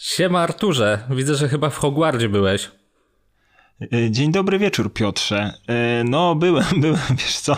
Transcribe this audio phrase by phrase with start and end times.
[0.00, 2.70] Siema Arturze, widzę, że chyba w Hogwardzie byłeś.
[3.92, 5.54] E, dzień dobry wieczór, Piotrze.
[5.68, 7.56] E, no, byłem, byłem, wiesz co,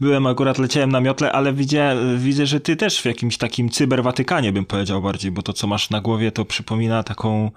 [0.00, 4.52] byłem akurat, leciałem na miotle, ale widzę, widzę, że ty też w jakimś takim cyberwatykanie
[4.52, 7.50] bym powiedział bardziej, bo to, co masz na głowie, to przypomina taką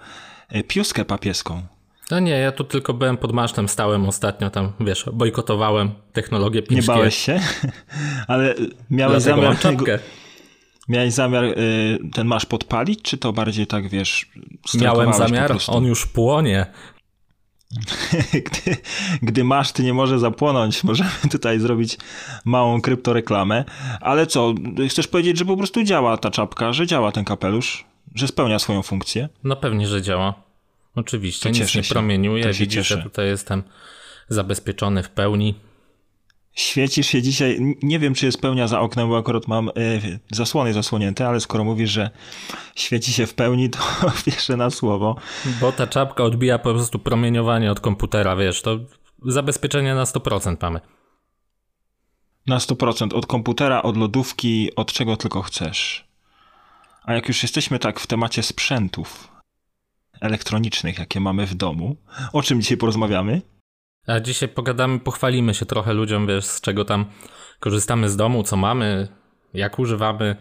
[0.50, 1.61] e, piuskę papieską.
[2.11, 6.75] No nie, ja tu tylko byłem pod masztem stałem ostatnio, tam, wiesz, bojkotowałem technologię 5G.
[6.75, 7.39] Nie bałeś się?
[8.27, 8.55] ale
[8.89, 9.43] miałeś Dlatego zamiar...
[9.43, 10.00] mam czapkę.
[10.88, 11.55] Miałeś zamiar y,
[12.13, 14.29] ten masz podpalić, czy to bardziej tak, wiesz,
[14.73, 16.65] Miałem zamiar, on już płonie.
[18.46, 18.77] gdy,
[19.21, 20.83] gdy masz, ty nie może zapłonąć.
[20.83, 21.97] Możemy tutaj zrobić
[22.46, 23.65] małą kryptoreklamę.
[24.01, 24.54] Ale co,
[24.89, 28.82] chcesz powiedzieć, że po prostu działa ta czapka, że działa ten kapelusz, że spełnia swoją
[28.82, 29.29] funkcję?
[29.43, 30.33] No pewnie, że działa.
[30.96, 32.53] Oczywiście, to nic nie promieniuje.
[32.53, 33.63] Widzisz, że tutaj jestem
[34.30, 35.55] zabezpieczony w pełni.
[36.55, 40.73] Świecisz się dzisiaj, nie wiem czy jest pełnia za oknem, bo akurat mam y, zasłony
[40.73, 42.09] zasłonięte, ale skoro mówisz, że
[42.75, 43.80] świeci się w pełni, to
[44.25, 45.16] wierzę na słowo.
[45.61, 48.80] Bo ta czapka odbija po prostu promieniowanie od komputera, wiesz, to
[49.25, 50.80] zabezpieczenie na 100% mamy.
[52.47, 56.08] Na 100% od komputera, od lodówki, od czego tylko chcesz.
[57.03, 59.31] A jak już jesteśmy tak w temacie sprzętów
[60.21, 61.95] elektronicznych, jakie mamy w domu,
[62.33, 63.41] o czym dzisiaj porozmawiamy?
[64.08, 67.06] A dzisiaj pogadamy, pochwalimy się trochę ludziom, wiesz, z czego tam
[67.59, 69.08] korzystamy z domu, co mamy,
[69.53, 70.36] jak używamy,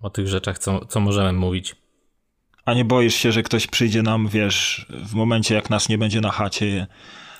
[0.00, 1.76] o tych rzeczach, co, co możemy mówić.
[2.64, 6.20] A nie boisz się, że ktoś przyjdzie nam, wiesz, w momencie jak nas nie będzie
[6.20, 6.86] na chacie?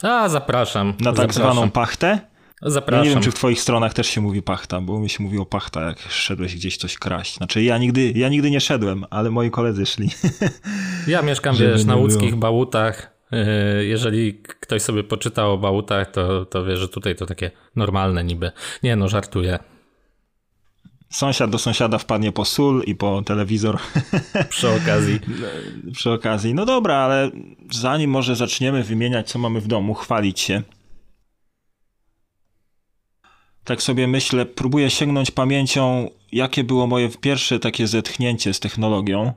[0.02, 0.88] A, zapraszam.
[0.88, 1.52] Na tak zapraszam.
[1.52, 2.18] zwaną pachtę?
[2.62, 3.04] Zapraszam.
[3.04, 5.82] Nie wiem, czy w twoich stronach też się mówi pachta, bo mi się mówiło pachta,
[5.82, 7.36] jak szedłeś gdzieś coś kraść.
[7.36, 10.10] Znaczy ja nigdy, ja nigdy nie szedłem, ale moi koledzy szli.
[11.06, 13.13] Ja mieszkam, wiesz, na łódzkich bałutach,
[13.80, 18.52] jeżeli ktoś sobie poczytał o bałutach, to, to wie, że tutaj to takie normalne niby.
[18.82, 19.58] Nie no, żartuję.
[21.10, 23.78] Sąsiad do sąsiada wpadnie po sól i po telewizor.
[24.48, 25.20] Przy okazji.
[25.92, 26.54] Przy okazji.
[26.54, 27.30] No dobra, ale
[27.72, 30.62] zanim może zaczniemy wymieniać, co mamy w domu, chwalić się.
[33.64, 39.32] Tak sobie myślę, próbuję sięgnąć pamięcią, jakie było moje pierwsze takie zetchnięcie z technologią.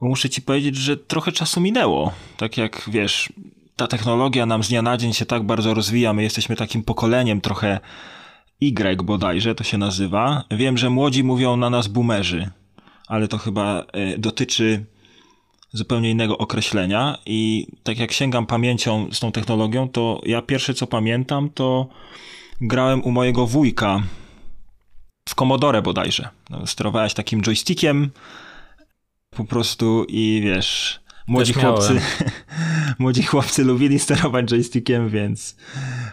[0.00, 2.12] Muszę ci powiedzieć, że trochę czasu minęło.
[2.36, 3.32] Tak jak wiesz,
[3.76, 6.12] ta technologia nam z dnia na dzień się tak bardzo rozwija.
[6.12, 7.80] My jesteśmy takim pokoleniem trochę
[8.60, 10.44] Y bodajże to się nazywa.
[10.50, 12.50] Wiem, że młodzi mówią na nas boomerzy,
[13.06, 14.84] ale to chyba y, dotyczy
[15.72, 17.18] zupełnie innego określenia.
[17.26, 21.88] I tak jak sięgam pamięcią z tą technologią, to ja pierwsze co pamiętam, to
[22.60, 24.02] grałem u mojego wujka
[25.28, 26.28] w Commodore bodajże.
[26.50, 28.10] No, sterowałeś takim joystickiem
[29.30, 32.00] po prostu i wiesz, młodzi chłopcy,
[32.98, 35.56] młodzi chłopcy lubili sterować joystickiem, więc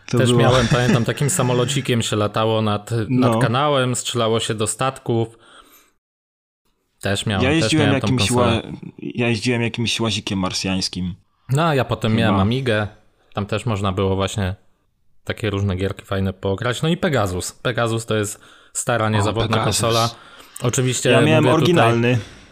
[0.08, 0.42] to Też było...
[0.42, 3.40] miałem, pamiętam, takim samolocikiem się latało nad, nad no.
[3.40, 5.38] kanałem, strzelało się do statków.
[7.02, 8.62] Też miałem, ja jeździłem też jakimś ła...
[9.00, 11.16] Ja jeździłem jakimś łazikiem marsjańskim.
[11.50, 12.22] No, a ja potem Chyba.
[12.22, 12.88] miałem Amigę,
[13.34, 14.56] tam też można było właśnie
[15.24, 16.82] takie różne gierki fajne pograć.
[16.82, 17.52] No i Pegasus.
[17.52, 18.40] Pegasus to jest
[18.74, 20.09] stara, niezawodna o, konsola.
[20.62, 21.09] Oczywiście.
[21.09, 22.14] Ja miałem oryginalny.
[22.14, 22.45] Tutaj...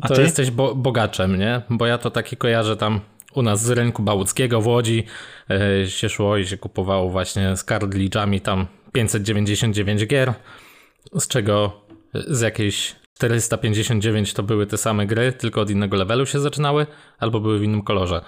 [0.00, 0.22] A to ty?
[0.22, 1.62] jesteś bo bogaczem, nie?
[1.70, 3.00] Bo ja to taki kojarzę tam
[3.34, 5.04] u nas z rynku bałuckiego w Łodzi
[5.48, 10.34] yy, się szło i się kupowało właśnie z kartridżami tam 599 gier,
[11.18, 11.82] z czego
[12.14, 16.86] z jakiejś 459 to były te same gry, tylko od innego levelu się zaczynały,
[17.18, 18.20] albo były w innym kolorze.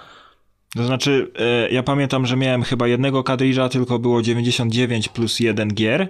[0.75, 5.73] To znaczy, yy, ja pamiętam, że miałem chyba jednego kartridża, tylko było 99 plus jeden
[5.73, 6.07] gier E,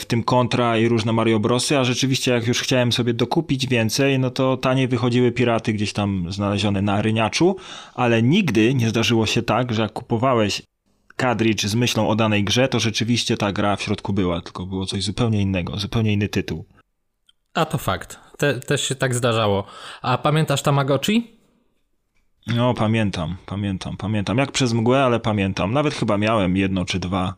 [0.00, 4.18] w tym kontra i różne Mario Brosy, a rzeczywiście jak już chciałem sobie dokupić więcej,
[4.18, 7.56] no to taniej wychodziły piraty gdzieś tam znalezione na ryniaczu,
[7.94, 10.62] ale nigdy nie zdarzyło się tak, że jak kupowałeś
[11.16, 14.86] kadridż z myślą o danej grze, to rzeczywiście ta gra w środku była, tylko było
[14.86, 16.64] coś zupełnie innego, zupełnie inny tytuł.
[17.54, 18.18] A to fakt.
[18.38, 19.64] Te, też się tak zdarzało.
[20.02, 21.36] A pamiętasz Tamagotchi?
[22.46, 24.38] No, pamiętam, pamiętam, pamiętam.
[24.38, 25.72] Jak przez mgłę, ale pamiętam.
[25.72, 27.34] Nawet chyba miałem jedno czy dwa.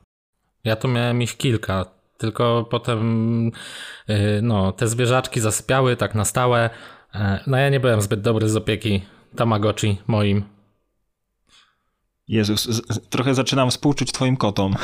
[0.64, 1.84] Ja to miałem ich kilka
[2.22, 3.46] tylko potem
[4.10, 6.70] y, no, te zwierzaczki zasypiały tak na stałe.
[7.14, 9.02] E, no ja nie byłem zbyt dobry z opieki
[9.36, 10.44] Tamagotchi moim.
[12.28, 14.74] Jezus, z, trochę zaczynam współczuć twoim kotom.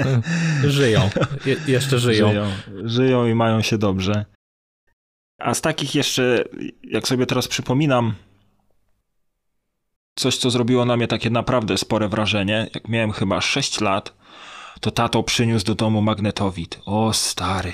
[0.66, 1.10] Żyją,
[1.46, 2.28] Je, jeszcze żyją.
[2.30, 2.46] żyją.
[2.84, 4.24] Żyją i mają się dobrze.
[5.38, 6.44] A z takich jeszcze,
[6.82, 8.14] jak sobie teraz przypominam,
[10.14, 14.17] coś, co zrobiło na mnie takie naprawdę spore wrażenie, jak miałem chyba 6 lat,
[14.80, 16.80] to tato przyniósł do domu magnetowid.
[16.86, 17.72] O stary.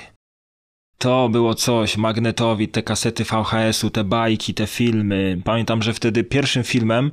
[0.97, 5.41] To było coś, magnetowid, te kasety VHS-u, te bajki, te filmy.
[5.43, 7.11] Pamiętam, że wtedy pierwszym filmem,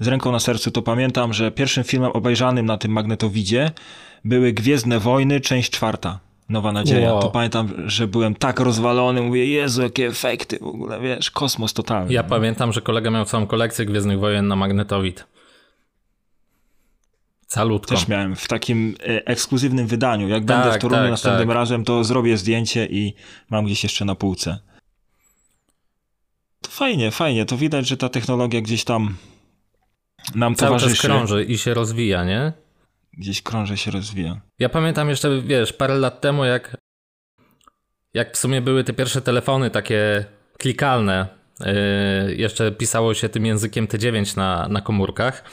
[0.00, 3.70] z ręką na sercu to pamiętam, że pierwszym filmem obejrzanym na tym magnetowidzie
[4.24, 6.18] były Gwiezdne Wojny, część czwarta.
[6.48, 7.12] Nowa Nadzieja.
[7.12, 7.22] Wow.
[7.22, 12.12] To pamiętam, że byłem tak rozwalony, mówię, Jezu, jakie efekty w ogóle, wiesz, kosmos totalny.
[12.12, 15.26] Ja pamiętam, że kolega miał całą kolekcję Gwiezdnych Wojen na magnetowid.
[17.50, 17.94] Calutko.
[17.94, 20.28] Też miałem w takim e, ekskluzywnym wydaniu.
[20.28, 21.54] Jak tak, będę w Toruniu tak, następnym tak.
[21.54, 23.14] razem, to zrobię zdjęcie i
[23.50, 24.58] mam gdzieś jeszcze na półce.
[26.62, 27.46] To fajnie, fajnie.
[27.46, 29.16] To widać, że ta technologia gdzieś tam
[30.34, 30.94] nam Cały towarzyszy.
[30.94, 32.52] Czas krąży i się rozwija, nie?
[33.12, 34.40] Gdzieś krąży się rozwija.
[34.58, 36.76] Ja pamiętam jeszcze, wiesz, parę lat temu, jak,
[38.14, 40.24] jak w sumie były te pierwsze telefony takie
[40.58, 41.28] klikalne,
[41.60, 45.44] yy, jeszcze pisało się tym językiem T9 na, na komórkach.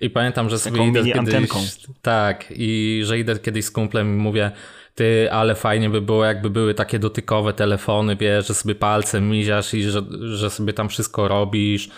[0.00, 1.18] I pamiętam, że sobie idę kiedyś...
[1.18, 1.58] Antenką.
[2.02, 4.50] Tak, i że idę kiedyś z kumplem i mówię,
[4.94, 9.74] ty, ale fajnie by było, jakby były takie dotykowe telefony, wiesz, że sobie palcem miziasz
[9.74, 11.88] i że, że sobie tam wszystko robisz.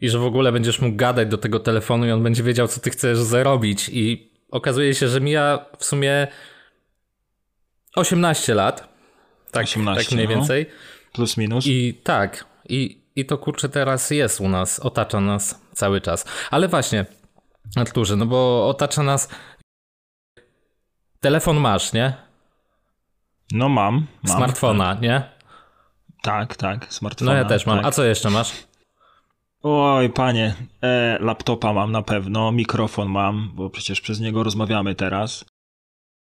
[0.00, 2.80] I że w ogóle będziesz mógł gadać do tego telefonu i on będzie wiedział, co
[2.80, 3.90] ty chcesz zarobić.
[3.92, 6.28] I okazuje się, że mija w sumie
[7.96, 8.88] 18 lat.
[9.50, 10.34] Tak, 18, tak mniej no.
[10.34, 10.66] więcej.
[11.12, 11.66] Plus minus.
[11.66, 12.44] I tak.
[12.68, 16.24] I, I to kurczę teraz jest u nas, otacza nas cały czas.
[16.50, 17.06] Ale właśnie,
[17.76, 19.28] Arturze, no bo otacza nas
[21.20, 22.12] Telefon masz, nie?
[23.52, 24.06] No mam.
[24.22, 25.00] mam Smartfona, tak.
[25.02, 25.22] nie?
[26.22, 27.32] Tak, tak, smartfona.
[27.32, 27.76] No ja też mam.
[27.76, 27.86] Tak.
[27.86, 28.52] A co jeszcze masz?
[29.62, 35.44] Oj, panie, e, laptopa mam na pewno, mikrofon mam, bo przecież przez niego rozmawiamy teraz.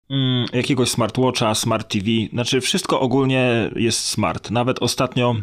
[0.09, 4.51] Mm, jakiegoś smartwatcha, smart TV, znaczy wszystko ogólnie jest smart.
[4.51, 5.35] Nawet ostatnio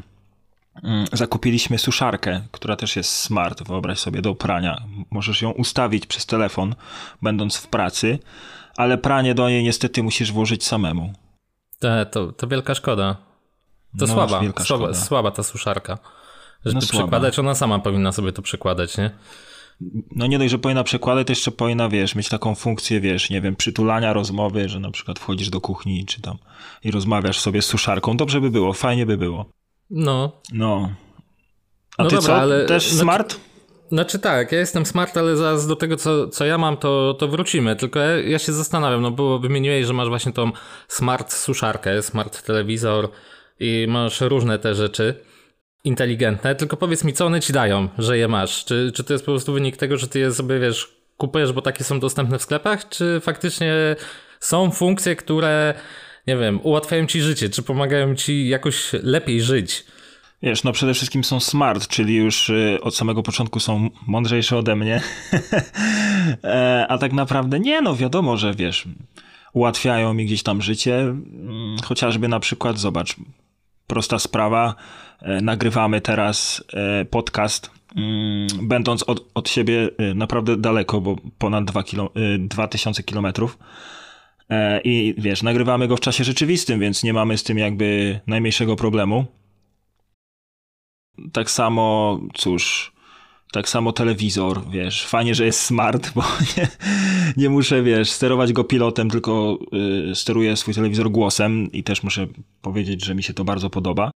[1.13, 4.83] zakupiliśmy suszarkę, która też jest smart, wyobraź sobie, do prania.
[5.11, 6.75] Możesz ją ustawić przez telefon,
[7.23, 8.19] będąc w pracy
[8.77, 11.13] ale pranie do niej niestety musisz włożyć samemu.
[11.79, 13.17] Te, to, to wielka szkoda.
[13.99, 15.99] To no, słaba, słaba, słaba ta suszarka.
[16.65, 19.11] Żeby no przykładać, ona sama powinna sobie to przykładać, nie?
[20.17, 23.41] No nie dość, że powinna przekładać, to jeszcze powinna, wiesz, mieć taką funkcję, wiesz, nie
[23.41, 26.39] wiem, przytulania rozmowy, że na przykład wchodzisz do kuchni czy tam
[26.85, 28.17] i rozmawiasz sobie z suszarką.
[28.17, 29.47] Dobrze by było, fajnie by było.
[29.93, 30.33] No.
[30.53, 30.91] No.
[31.99, 32.41] A no ty dobra, co?
[32.41, 32.67] Ale...
[32.67, 33.41] Też smart?
[33.89, 37.29] Znaczy tak, ja jestem smart, ale zaraz do tego, co, co ja mam, to, to
[37.29, 37.77] wrócimy.
[37.77, 40.51] Tylko ja, ja się zastanawiam, no bo wymieniłeś, że masz właśnie tą
[40.89, 43.09] smart suszarkę, smart telewizor
[43.61, 45.15] i masz różne te rzeczy
[45.85, 48.65] inteligentne, tylko powiedz mi, co one ci dają, że je masz?
[48.65, 51.63] Czy, czy to jest po prostu wynik tego, że ty je sobie, wiesz, kupujesz, bo
[51.63, 53.97] takie są dostępne w sklepach, czy faktycznie
[54.41, 55.75] są funkcje, które,
[56.27, 59.85] nie wiem, ułatwiają ci życie, czy pomagają ci jakoś lepiej żyć?
[60.43, 64.77] Wiesz, no przede wszystkim są smart, czyli już y, od samego początku są mądrzejsze ode
[64.77, 65.01] mnie.
[66.45, 68.85] E, a tak naprawdę nie, no wiadomo, że wiesz,
[69.53, 70.99] ułatwiają mi gdzieś tam życie.
[71.01, 73.17] Mm, chociażby na przykład, zobacz,
[73.87, 74.75] prosta sprawa,
[75.21, 81.83] e, nagrywamy teraz e, podcast, mm, będąc od, od siebie naprawdę daleko, bo ponad 2
[81.83, 83.59] kilo, 2000 kilometrów.
[84.85, 89.27] I wiesz, nagrywamy go w czasie rzeczywistym, więc nie mamy z tym jakby najmniejszego problemu.
[91.33, 92.93] Tak samo, cóż,
[93.53, 96.23] tak samo telewizor, wiesz, fajnie, że jest smart, bo
[96.57, 96.69] nie,
[97.37, 99.59] nie muszę, wiesz, sterować go pilotem, tylko
[100.11, 102.27] y, steruję swój telewizor głosem i też muszę
[102.63, 104.11] powiedzieć, że mi się to bardzo podoba.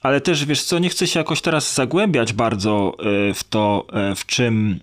[0.00, 2.96] Ale też, wiesz co, nie chcę się jakoś teraz zagłębiać bardzo
[3.30, 4.80] y, w to, y, w czym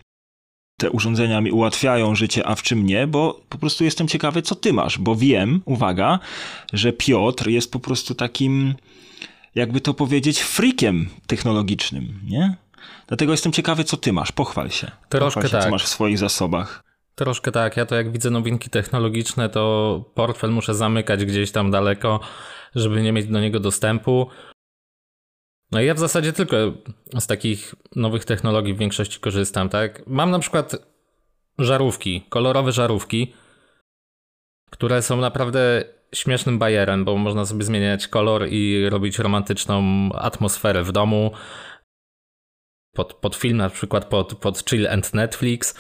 [0.78, 4.56] te urządzenia mi ułatwiają życie, a w czym nie, bo po prostu jestem ciekawy, co
[4.56, 6.20] ty masz, bo wiem, uwaga,
[6.74, 8.76] że Piotr jest po prostu takim
[9.56, 12.56] jakby to powiedzieć, freakiem technologicznym, nie?
[13.08, 14.32] Dlatego jestem ciekawy, co ty masz.
[14.32, 14.92] Pochwal się.
[15.10, 15.64] Troszkę Pochwal się, tak.
[15.64, 16.84] Co masz w swoich zasobach.
[17.16, 17.78] Troszkę tak.
[17.78, 22.20] Ja to jak widzę nowinki technologiczne, to portfel muszę zamykać gdzieś tam daleko,
[22.76, 24.28] żeby nie mieć do niego dostępu.
[25.74, 26.56] No ja w zasadzie tylko
[27.20, 30.08] z takich nowych technologii w większości korzystam, tak?
[30.08, 30.76] Mam na przykład
[31.60, 33.34] żarówki, kolorowe żarówki,
[34.72, 35.84] które są naprawdę
[36.16, 41.32] śmiesznym bajerem, bo można sobie zmieniać kolor i robić romantyczną atmosferę w domu.
[42.96, 45.76] Pod, pod film, na przykład pod, pod Chill and Netflix.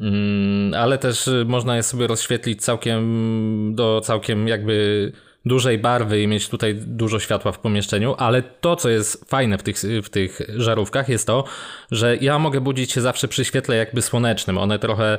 [0.00, 5.12] Mm, ale też można je sobie rozświetlić całkiem do całkiem jakby
[5.44, 9.62] dużej barwy i mieć tutaj dużo światła w pomieszczeniu, ale to, co jest fajne w
[9.62, 11.44] tych, w tych żarówkach, jest to,
[11.90, 14.58] że ja mogę budzić się zawsze przy świetle jakby słonecznym.
[14.58, 15.18] One trochę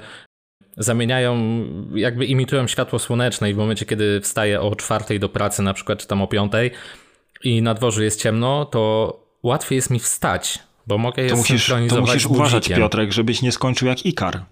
[0.78, 1.38] zamieniają,
[1.96, 6.00] jakby imitują światło słoneczne i w momencie, kiedy wstaję o czwartej do pracy, na przykład,
[6.00, 6.72] czy tam o piątej
[7.44, 9.14] i na dworzu jest ciemno, to
[9.44, 13.52] łatwiej jest mi wstać, bo mogę je to musisz, To musisz uważać, Piotrek, żebyś nie
[13.52, 14.46] skończył jak Ikar.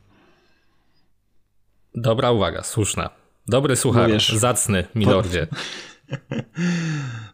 [1.96, 3.21] Dobra uwaga, słuszna.
[3.48, 5.48] Dobry słuchacz, zacny, milordzie.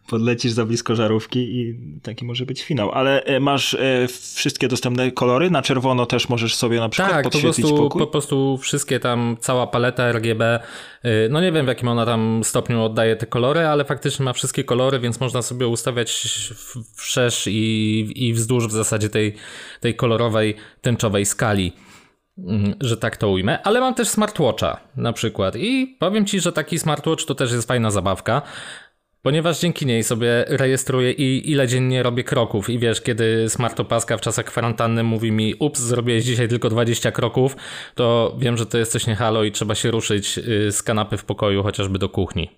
[0.08, 2.92] Podlecisz za blisko żarówki i taki może być finał.
[2.92, 5.50] Ale e, masz e, wszystkie dostępne kolory?
[5.50, 8.00] Na czerwono też możesz sobie na przykład tak, podświetlić po prostu, pokój?
[8.00, 10.60] po prostu wszystkie tam, cała paleta RGB,
[11.04, 14.32] y, no nie wiem w jakim ona tam stopniu oddaje te kolory, ale faktycznie ma
[14.32, 16.10] wszystkie kolory, więc można sobie ustawiać
[16.94, 19.34] wszerz i, i wzdłuż w zasadzie tej,
[19.80, 21.72] tej kolorowej, tęczowej skali.
[22.46, 26.52] Mm, że tak to ujmę, ale mam też smartwatcha na przykład i powiem Ci, że
[26.52, 28.42] taki smartwatch to też jest fajna zabawka,
[29.22, 34.20] ponieważ dzięki niej sobie rejestruję i ile dziennie robię kroków i wiesz, kiedy smartopaska w
[34.20, 37.56] czasach kwarantanny mówi mi ups, zrobiłeś dzisiaj tylko 20 kroków,
[37.94, 41.16] to wiem, że to jest coś nie halo i trzeba się ruszyć y, z kanapy
[41.16, 42.50] w pokoju chociażby do kuchni.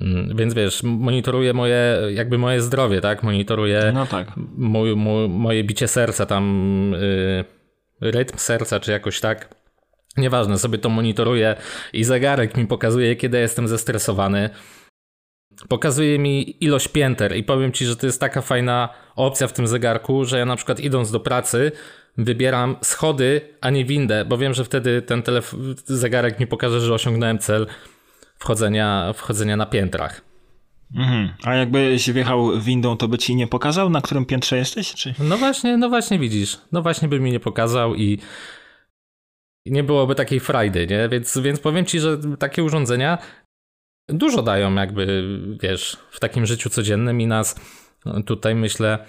[0.00, 3.22] Mm, więc wiesz, monitoruję moje, jakby moje zdrowie, tak?
[3.22, 4.32] Monitoruję no tak.
[4.56, 6.94] mój, mój, moje bicie serca tam...
[7.38, 7.63] Yy
[8.10, 9.54] rytm serca, czy jakoś tak.
[10.16, 11.56] Nieważne, sobie to monitoruję
[11.92, 14.50] i zegarek mi pokazuje, kiedy jestem zestresowany.
[15.68, 19.66] Pokazuje mi ilość pięter i powiem ci, że to jest taka fajna opcja w tym
[19.66, 21.72] zegarku, że ja na przykład idąc do pracy
[22.18, 25.22] wybieram schody, a nie windę, bo wiem, że wtedy ten
[25.84, 27.66] zegarek mi pokaże, że osiągnąłem cel
[28.38, 30.33] wchodzenia, wchodzenia na piętrach.
[30.94, 31.34] Mhm.
[31.44, 34.94] A jakbyś wjechał windą, to by ci nie pokazał, na którym piętrze jesteś?
[34.94, 35.14] Czy?
[35.18, 36.58] No właśnie, no właśnie widzisz.
[36.72, 38.18] No właśnie by mi nie pokazał i
[39.66, 41.08] nie byłoby takiej frajdy, nie?
[41.08, 43.18] Więc, więc powiem ci, że takie urządzenia
[44.08, 47.60] dużo dają jakby, wiesz, w takim życiu codziennym i nas
[48.26, 49.06] tutaj myślę,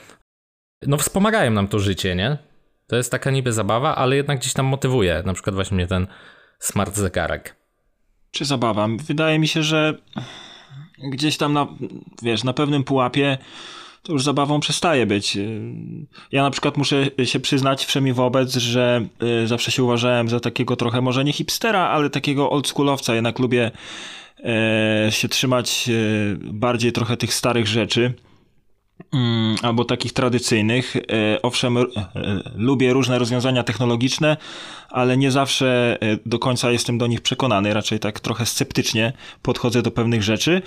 [0.87, 2.37] no wspomagają nam to życie, nie?
[2.87, 5.23] To jest taka niby zabawa, ale jednak gdzieś tam motywuje.
[5.25, 6.07] Na przykład właśnie ten
[6.59, 7.55] smart zegarek.
[8.31, 8.87] Czy zabawa?
[9.07, 9.97] Wydaje mi się, że
[10.97, 11.67] gdzieś tam na,
[12.21, 13.37] wiesz, na pewnym pułapie
[14.05, 15.37] to już zabawą przestaje być.
[16.31, 19.05] Ja na przykład muszę się przyznać wszemi wobec, że
[19.43, 23.15] y, zawsze się uważałem za takiego trochę może nie hipstera, ale takiego oldschoolowca.
[23.15, 23.71] Jednak lubię
[24.45, 25.93] e, się trzymać e,
[26.53, 28.13] bardziej trochę tych starych rzeczy.
[29.13, 30.95] Mm, albo takich tradycyjnych.
[30.95, 31.77] E, owszem,
[32.55, 34.37] lubię różne rozwiązania technologiczne,
[34.89, 37.73] ale nie zawsze do końca jestem do nich przekonany.
[37.73, 40.61] Raczej tak trochę sceptycznie podchodzę do pewnych rzeczy.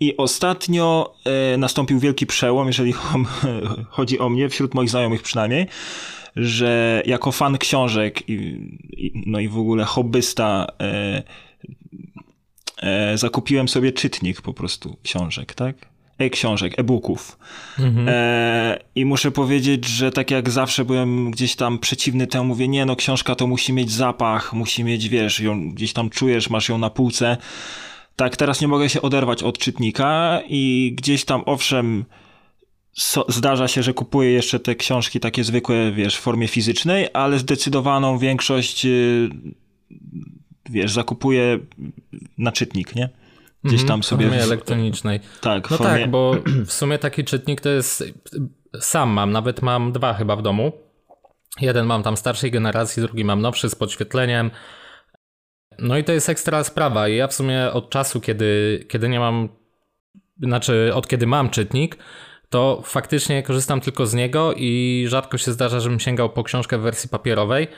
[0.00, 2.94] I ostatnio e, nastąpił wielki przełom, jeżeli
[3.90, 5.66] chodzi o mnie, wśród moich znajomych przynajmniej,
[6.36, 8.22] że jako fan książek,
[9.26, 11.22] no i w ogóle hobbysta, e,
[12.82, 15.95] e, zakupiłem sobie czytnik po prostu książek, tak?
[16.18, 17.38] E-książek, e-booków.
[17.78, 18.08] Mhm.
[18.08, 22.86] E, I muszę powiedzieć, że tak jak zawsze byłem gdzieś tam przeciwny temu, mówię, nie
[22.86, 26.78] no, książka to musi mieć zapach, musi mieć, wiesz, ją gdzieś tam czujesz, masz ją
[26.78, 27.36] na półce.
[28.16, 32.04] Tak, teraz nie mogę się oderwać od czytnika i gdzieś tam, owszem,
[32.92, 37.38] so, zdarza się, że kupuję jeszcze te książki takie zwykłe, wiesz, w formie fizycznej, ale
[37.38, 39.30] zdecydowaną większość, y,
[40.70, 41.58] wiesz, zakupuję
[42.38, 43.08] na czytnik, nie?
[43.66, 44.26] Gdzieś tam sobie.
[44.26, 45.20] W formie elektronicznej.
[45.40, 46.00] Tak, no formie...
[46.00, 46.34] tak, bo
[46.66, 48.04] w sumie taki czytnik to jest.
[48.80, 50.72] Sam mam, nawet mam dwa chyba w domu.
[51.60, 54.50] Jeden mam tam starszej generacji, drugi mam nowszy z podświetleniem.
[55.78, 57.08] No i to jest ekstra sprawa.
[57.08, 59.48] I ja w sumie od czasu, kiedy, kiedy nie mam,
[60.42, 61.96] znaczy od kiedy mam czytnik,
[62.48, 66.82] to faktycznie korzystam tylko z niego i rzadko się zdarza, żebym sięgał po książkę w
[66.82, 67.68] wersji papierowej.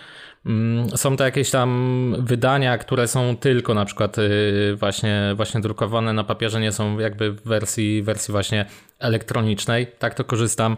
[0.46, 6.12] Mm, są to jakieś tam wydania, które są tylko na przykład y, właśnie, właśnie drukowane
[6.12, 8.66] na papierze, nie są jakby w wersji, wersji właśnie
[8.98, 9.86] elektronicznej.
[9.98, 10.76] Tak to korzystam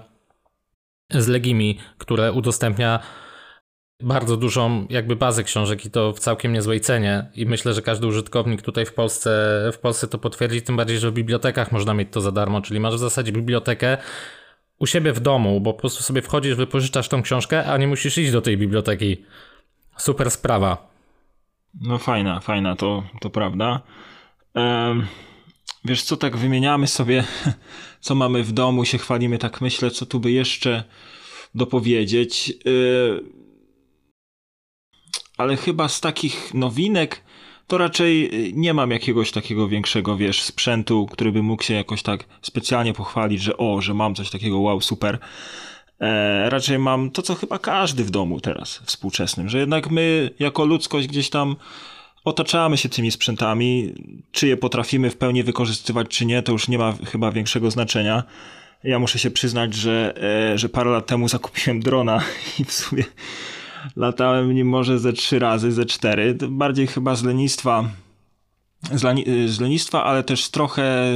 [1.10, 3.00] z Legimi, które udostępnia
[4.02, 8.06] bardzo dużą jakby bazę książek i to w całkiem niezłej cenie i myślę, że każdy
[8.06, 9.30] użytkownik tutaj w Polsce,
[9.72, 12.80] w Polsce to potwierdzi, tym bardziej, że w bibliotekach można mieć to za darmo, czyli
[12.80, 13.98] masz w zasadzie bibliotekę
[14.78, 18.18] u siebie w domu, bo po prostu sobie wchodzisz, wypożyczasz tą książkę, a nie musisz
[18.18, 19.24] iść do tej biblioteki.
[20.00, 20.90] Super sprawa.
[21.80, 23.80] No fajna, fajna, to, to prawda.
[24.54, 25.06] Um,
[25.84, 27.24] wiesz co, tak wymieniamy sobie,
[28.00, 30.84] co mamy w domu, się chwalimy, tak myślę, co tu by jeszcze
[31.54, 32.48] dopowiedzieć.
[32.48, 33.40] Yy
[35.40, 37.22] ale chyba z takich nowinek
[37.66, 42.02] to raczej y, nie mam jakiegoś takiego większego, wiesz, sprzętu, który by mógł się jakoś
[42.02, 45.18] tak specjalnie pochwalić, że o, że mam coś takiego, wow, super.
[46.00, 50.64] E, raczej mam to, co chyba każdy w domu teraz współczesnym, że jednak my jako
[50.64, 51.56] ludzkość gdzieś tam
[52.24, 53.94] otaczamy się tymi sprzętami,
[54.32, 58.22] czy je potrafimy w pełni wykorzystywać, czy nie, to już nie ma chyba większego znaczenia.
[58.84, 60.14] Ja muszę się przyznać, że,
[60.52, 62.20] e, że parę lat temu zakupiłem drona
[62.58, 63.04] i w sumie
[63.96, 66.34] latałem nim może ze trzy razy, ze cztery.
[66.48, 67.84] Bardziej chyba z lenistwa,
[68.92, 71.12] z, leni, z lenistwa, ale też trochę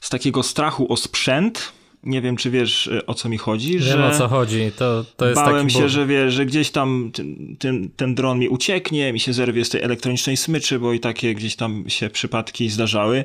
[0.00, 1.72] z takiego strachu o sprzęt,
[2.06, 3.72] nie wiem, czy wiesz o co mi chodzi.
[3.72, 4.70] Wiem że o co chodzi.
[4.76, 8.48] To, to jest bałem się, że wiesz, że gdzieś tam ten, ten, ten dron mi
[8.48, 12.68] ucieknie, mi się zerwie z tej elektronicznej smyczy, bo i takie gdzieś tam się przypadki
[12.68, 13.24] zdarzały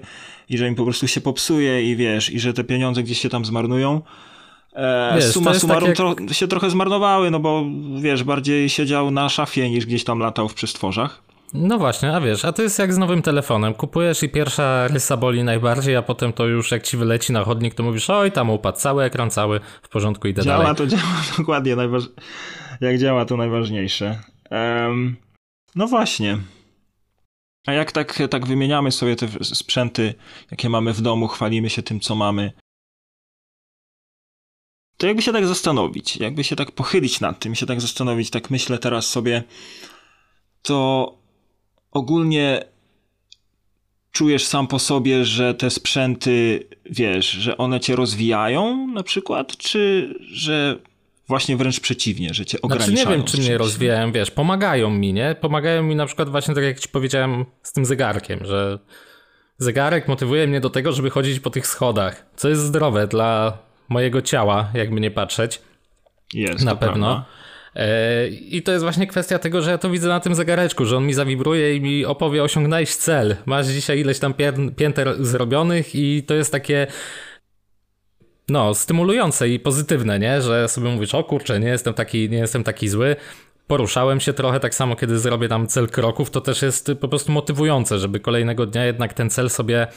[0.50, 3.30] i że mi po prostu się popsuje i wiesz, i że te pieniądze gdzieś się
[3.30, 4.02] tam zmarnują.
[4.74, 6.18] E, wiesz, suma summarum tak jak...
[6.18, 7.66] tro się trochę zmarnowały, no bo
[8.02, 11.31] wiesz, bardziej siedział na szafie niż gdzieś tam latał w przestworzach.
[11.54, 13.74] No właśnie, a wiesz, a to jest jak z nowym telefonem.
[13.74, 17.74] Kupujesz i pierwsza rysa boli najbardziej, a potem to już jak ci wyleci na chodnik,
[17.74, 20.76] to mówisz, oj, tam upadł cały ekran, cały w porządku, idę działa, dalej.
[20.76, 22.04] To działa, dokładnie, najważ...
[22.82, 24.20] jak działa to najważniejsze.
[24.52, 25.16] Um,
[25.76, 26.38] no właśnie.
[27.68, 30.14] A jak tak, tak wymieniamy sobie te sprzęty,
[30.52, 32.52] jakie mamy w domu, chwalimy się tym, co mamy,
[35.02, 38.50] to jakby się tak zastanowić, jakby się tak pochylić nad tym, się tak zastanowić, tak
[38.50, 39.44] myślę teraz sobie,
[40.62, 41.21] to
[41.92, 42.64] ogólnie
[44.12, 50.14] czujesz sam po sobie, że te sprzęty, wiesz, że one cię rozwijają na przykład, czy
[50.32, 50.80] że
[51.28, 52.96] właśnie wręcz przeciwnie, że cię ograniczają?
[52.96, 55.36] Znaczy nie wiem, czy mnie rozwijają, wiesz, pomagają mi, nie?
[55.42, 58.80] Pomagają mi na przykład właśnie tak jak ci powiedziałem z tym zegarkiem, że
[59.58, 63.58] zegarek motywuje mnie do tego, żeby chodzić po tych schodach, co jest zdrowe dla
[63.90, 65.62] mojego ciała, jakby nie patrzeć.
[66.34, 67.06] Jest, na pewno.
[67.06, 67.41] Prawda.
[67.76, 70.98] E, I to jest właśnie kwestia tego, że ja to widzę na tym zegareczku, że
[70.98, 73.36] on mi zawibruje i mi opowie, osiągnąłeś cel.
[73.46, 74.34] Masz dzisiaj ileś tam
[74.78, 76.88] pięter zrobionych i to jest takie
[78.50, 80.42] no, stymulujące i pozytywne, nie?
[80.42, 83.16] Że sobie mówisz, o kurczę, nie jestem taki, nie jestem taki zły.
[83.68, 87.32] Poruszałem się trochę, tak samo kiedy zrobię tam cel kroków, to też jest po prostu
[87.32, 89.88] motywujące, żeby kolejnego dnia jednak ten cel sobie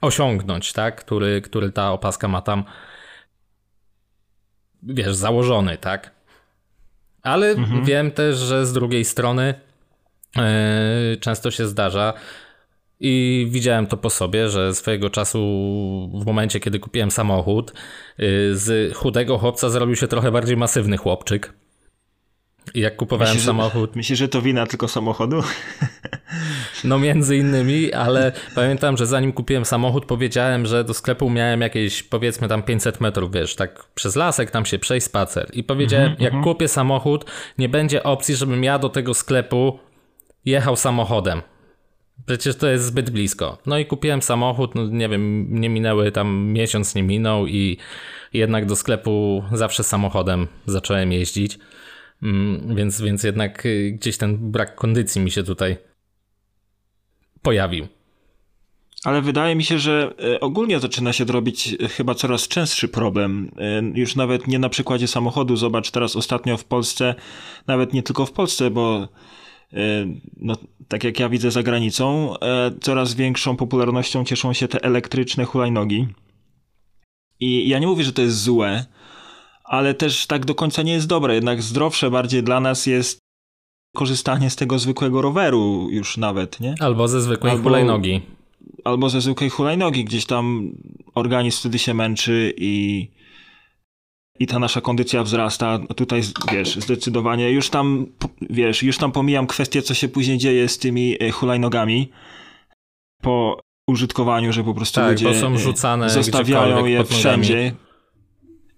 [0.00, 0.96] osiągnąć, tak?
[0.96, 2.64] Który, który ta opaska ma tam
[4.82, 6.10] wiesz, założony, tak?
[7.22, 7.84] Ale mhm.
[7.84, 9.54] wiem też, że z drugiej strony
[10.36, 10.42] yy,
[11.20, 12.14] często się zdarza
[13.00, 15.38] i widziałem to po sobie, że swojego czasu
[16.14, 17.72] w momencie, kiedy kupiłem samochód,
[18.18, 21.52] yy, z chudego chłopca zrobił się trochę bardziej masywny chłopczyk.
[22.74, 23.90] I jak kupowałem samochód.
[23.90, 25.42] Że, myślisz, że to wina tylko samochodu?
[26.84, 32.02] No między innymi, ale pamiętam, że zanim kupiłem samochód, powiedziałem, że do sklepu miałem jakieś
[32.02, 35.50] powiedzmy tam 500 metrów, wiesz, tak przez lasek tam się przejść spacer.
[35.52, 36.48] I powiedziałem, mm -hmm, jak mm -hmm.
[36.48, 37.24] kupię samochód,
[37.58, 39.78] nie będzie opcji, żebym ja do tego sklepu
[40.44, 41.42] jechał samochodem.
[42.26, 43.58] Przecież to jest zbyt blisko.
[43.66, 47.78] No i kupiłem samochód, no nie wiem, nie minęły tam miesiąc, nie minął i
[48.32, 51.58] jednak do sklepu zawsze samochodem zacząłem jeździć.
[52.22, 55.76] Mm, więc, więc jednak y, gdzieś ten brak kondycji mi się tutaj
[57.42, 57.86] pojawił.
[59.04, 63.50] Ale wydaje mi się, że y, ogólnie zaczyna się robić y, chyba coraz częstszy problem.
[63.94, 65.56] Już nawet nie na przykładzie samochodu.
[65.56, 67.14] Zobacz teraz ostatnio w Polsce,
[67.66, 69.08] nawet nie tylko w Polsce, bo
[70.36, 70.56] no,
[70.88, 72.34] tak jak ja widzę za granicą,
[72.80, 76.06] coraz większą popularnością cieszą się te elektryczne hulajnogi.
[77.40, 78.86] I ja nie mówię, że to jest złe,
[79.72, 81.34] ale też tak do końca nie jest dobre.
[81.34, 83.18] Jednak zdrowsze bardziej dla nas jest
[83.96, 86.74] korzystanie z tego zwykłego roweru już nawet, nie?
[86.80, 88.20] Albo ze zwykłej albo, hulajnogi.
[88.84, 90.04] Albo ze zwykłej hulajnogi.
[90.04, 90.72] Gdzieś tam
[91.14, 93.08] organizm wtedy się męczy i
[94.38, 95.78] i ta nasza kondycja wzrasta.
[95.96, 98.06] Tutaj, wiesz, zdecydowanie już tam,
[98.50, 102.08] wiesz, już tam pomijam kwestię, co się później dzieje z tymi e, hulajnogami
[103.22, 107.74] po użytkowaniu, że po prostu tak, ludzie bo są rzucane zostawiają je wszędzie.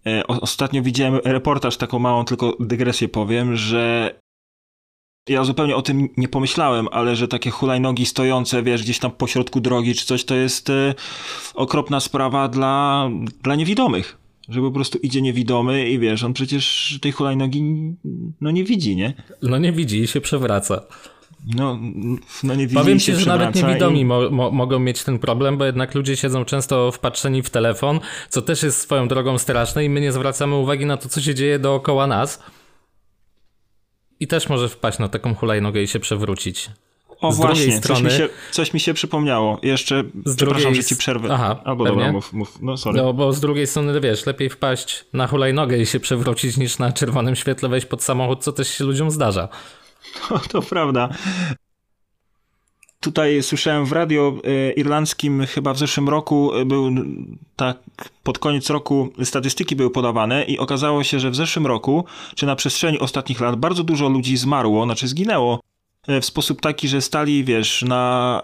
[0.07, 4.15] E, ostatnio widziałem reportaż, taką małą tylko dygresję powiem, że
[5.29, 9.27] ja zupełnie o tym nie pomyślałem, ale że takie hulajnogi stojące, wiesz, gdzieś tam po
[9.27, 10.95] środku drogi czy coś, to jest e,
[11.55, 13.09] okropna sprawa dla,
[13.43, 14.19] dla niewidomych.
[14.49, 17.95] Że po prostu idzie niewidomy i wiesz, on przecież tej hulajnogi
[18.41, 19.15] no nie widzi, nie?
[19.43, 20.83] No nie widzi i się przewraca.
[21.47, 21.79] No,
[22.43, 24.05] no nie Powiem ci, że nawet niewidomi i...
[24.05, 28.43] mo mo mogą mieć ten problem, bo jednak ludzie siedzą często wpatrzeni w telefon, co
[28.43, 31.59] też jest swoją drogą straszne i my nie zwracamy uwagi na to, co się dzieje
[31.59, 32.43] dookoła nas.
[34.21, 36.71] I też może wpaść na taką hulajnogę i się przewrócić.
[37.21, 39.59] O z właśnie, strony, coś, mi się, coś mi się przypomniało.
[39.63, 40.83] Jeszcze, z przepraszam, drugiej...
[40.83, 41.29] że ci przerwę.
[41.33, 41.99] Aha, Albo pewnie?
[41.99, 42.59] dobra, mów, mów.
[42.63, 43.03] No, sorry.
[43.03, 46.93] No, bo z drugiej strony, wiesz, lepiej wpaść na hulajnogę i się przewrócić, niż na
[46.93, 49.49] czerwonym świetle wejść pod samochód, co też się ludziom zdarza.
[50.31, 51.09] No, to prawda.
[53.01, 56.91] Tutaj słyszałem w radio e, irlandzkim chyba w zeszłym roku e, był
[57.57, 57.79] tak
[58.23, 62.57] pod koniec roku statystyki były podawane i okazało się, że w zeszłym roku, czy na
[62.57, 65.61] przestrzeni ostatnich lat bardzo dużo ludzi zmarło, znaczy zginęło
[66.09, 68.43] e, w sposób taki, że stali, wiesz, na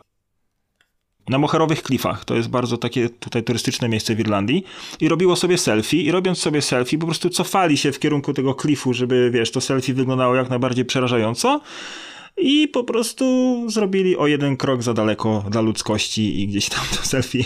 [1.30, 2.24] na moherowych klifach.
[2.24, 4.64] To jest bardzo takie tutaj turystyczne miejsce w Irlandii.
[5.00, 8.54] I robiło sobie selfie i robiąc sobie selfie po prostu cofali się w kierunku tego
[8.54, 11.60] klifu, żeby wiesz, to selfie wyglądało jak najbardziej przerażająco.
[12.36, 13.24] i po prostu
[13.70, 17.44] zrobili o jeden krok za daleko dla ludzkości i gdzieś tam to selfie,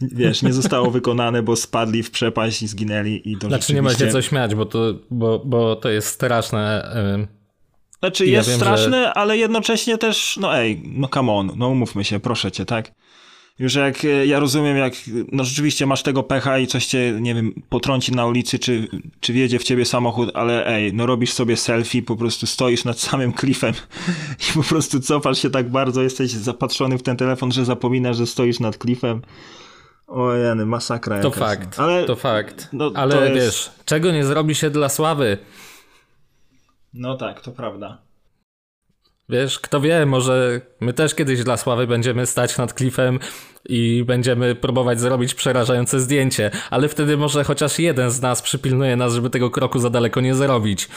[0.00, 3.94] wiesz, nie zostało wykonane, bo spadli w przepaść i zginęli i to Znaczy nie ma
[3.94, 6.94] się co śmiać, bo to, bo, bo to jest straszne.
[8.04, 9.14] Znaczy jest wiem, straszne, że...
[9.14, 12.92] ale jednocześnie też, no ej, no come on, no umówmy się, proszę cię, tak?
[13.58, 14.94] Już jak e, ja rozumiem, jak
[15.32, 18.88] no rzeczywiście masz tego pecha i coś cię, nie wiem, potrąci na ulicy, czy,
[19.20, 22.98] czy wjedzie w ciebie samochód, ale ej, no robisz sobie selfie, po prostu stoisz nad
[22.98, 23.74] samym klifem
[24.50, 28.26] i po prostu cofasz się tak bardzo, jesteś zapatrzony w ten telefon, że zapominasz, że
[28.26, 29.22] stoisz nad klifem.
[30.06, 32.68] O jany, masakra To fakt, ale, to fakt.
[32.72, 33.34] No, ale to jest...
[33.34, 35.38] wiesz, czego nie zrobi się dla sławy?
[36.94, 37.98] No tak, to prawda.
[39.28, 43.18] Wiesz, kto wie, może my też kiedyś dla sławy będziemy stać nad klifem
[43.68, 49.14] i będziemy próbować zrobić przerażające zdjęcie, ale wtedy może chociaż jeden z nas przypilnuje nas,
[49.14, 50.88] żeby tego kroku za daleko nie zrobić.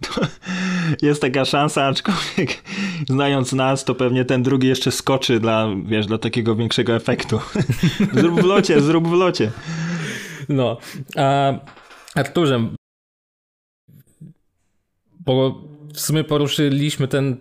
[0.00, 0.20] To
[1.06, 2.62] jest taka szansa, aczkolwiek
[3.08, 7.40] znając nas, to pewnie ten drugi jeszcze skoczy dla, wiesz, dla takiego większego efektu.
[8.20, 9.50] zrób w locie, zrób w locie.
[10.48, 10.76] No,
[11.16, 11.52] a
[12.14, 12.68] Arturze,
[15.24, 15.62] bo
[15.94, 17.36] w sumie poruszyliśmy ten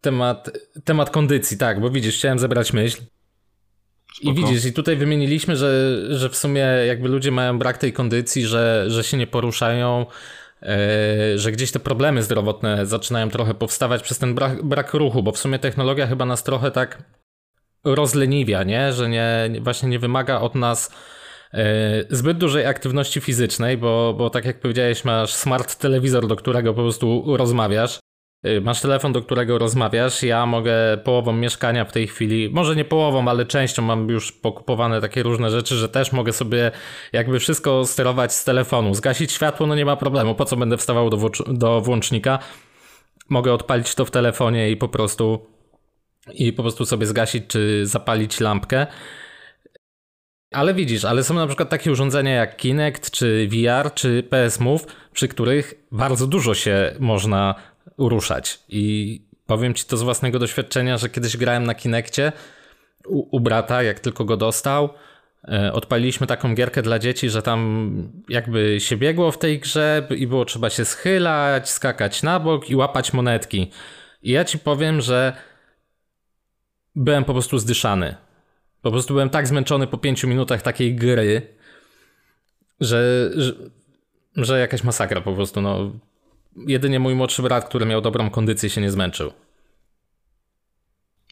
[0.00, 0.50] temat,
[0.84, 3.02] temat kondycji, tak, bo widzisz, chciałem zebrać myśl.
[4.14, 4.30] Spoko.
[4.30, 8.46] I widzisz, i tutaj wymieniliśmy, że, że w sumie jakby ludzie mają brak tej kondycji,
[8.46, 10.06] że, że się nie poruszają,
[10.62, 15.32] e, że gdzieś te problemy zdrowotne zaczynają trochę powstawać przez ten brak, brak ruchu, bo
[15.32, 17.02] w sumie technologia chyba nas trochę tak
[17.84, 18.92] rozleniwia, nie?
[18.92, 20.92] że nie, właśnie nie wymaga od nas
[22.10, 26.82] zbyt dużej aktywności fizycznej, bo, bo tak jak powiedziałeś, masz smart telewizor, do którego po
[26.82, 28.00] prostu rozmawiasz.
[28.46, 30.22] Y, masz telefon, do którego rozmawiasz.
[30.22, 30.72] Ja mogę
[31.04, 35.50] połową mieszkania w tej chwili, może nie połową, ale częścią mam już pokupowane takie różne
[35.50, 36.70] rzeczy, że też mogę sobie
[37.12, 38.94] jakby wszystko sterować z telefonu.
[38.94, 40.34] Zgasić światło, no nie ma problemu.
[40.34, 42.38] Po co będę wstawał do, do włącznika?
[43.28, 45.46] Mogę odpalić to w telefonie i po prostu
[46.34, 48.86] i po prostu sobie zgasić czy zapalić lampkę.
[50.50, 54.86] Ale widzisz, ale są na przykład takie urządzenia jak Kinect, czy VR, czy PS Move,
[55.12, 57.54] przy których bardzo dużo się można
[57.98, 58.58] ruszać.
[58.68, 62.32] I powiem ci to z własnego doświadczenia, że kiedyś grałem na Kinekcie
[63.06, 64.88] u, u brata, jak tylko go dostał.
[65.48, 67.92] E, odpaliliśmy taką gierkę dla dzieci, że tam
[68.28, 72.76] jakby się biegło w tej grze i było trzeba się schylać, skakać na bok i
[72.76, 73.70] łapać monetki.
[74.22, 75.32] I ja ci powiem, że
[76.94, 78.14] byłem po prostu zdyszany.
[78.82, 81.46] Po prostu byłem tak zmęczony po pięciu minutach takiej gry,
[82.80, 83.52] że, że,
[84.36, 85.60] że jakaś masakra po prostu.
[85.60, 85.92] No,
[86.56, 89.32] jedynie mój młodszy brat, który miał dobrą kondycję, się nie zmęczył.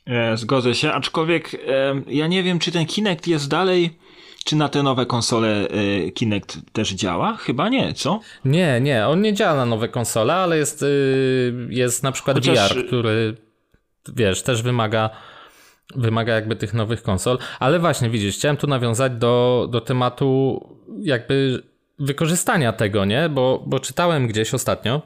[0.07, 3.99] E, zgodzę się, aczkolwiek e, ja nie wiem, czy ten Kinect jest dalej.
[4.45, 7.37] Czy na te nowe konsole e, Kinect też działa?
[7.37, 8.21] Chyba nie, co?
[8.45, 12.75] Nie, nie, on nie działa na nowe konsole, ale jest, y, jest na przykład Chociaż...
[12.75, 13.37] VR, który
[14.15, 15.11] wiesz, też wymaga
[15.95, 17.39] wymaga jakby tych nowych konsol.
[17.61, 20.61] Ale właśnie, widzisz, chciałem tu nawiązać do, do tematu
[21.01, 21.63] jakby
[21.99, 23.29] wykorzystania tego, nie?
[23.29, 25.03] Bo, bo czytałem gdzieś ostatnio,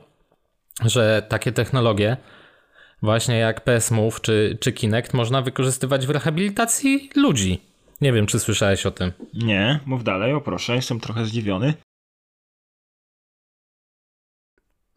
[0.84, 2.16] że takie technologie,
[3.02, 7.60] właśnie jak PS Move czy, czy Kinect, można wykorzystywać w rehabilitacji ludzi.
[8.00, 9.12] Nie wiem, czy słyszałeś o tym.
[9.34, 11.74] Nie, mów dalej, o proszę, jestem trochę zdziwiony.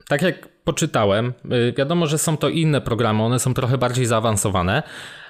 [0.07, 4.83] Tak jak poczytałem, y, wiadomo, że są to inne programy, one są trochę bardziej zaawansowane,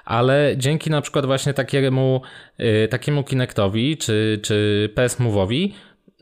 [0.06, 2.22] ale dzięki na przykład właśnie takiemu,
[2.60, 5.72] y, takiemu Kinectowi czy, czy PS Move'owi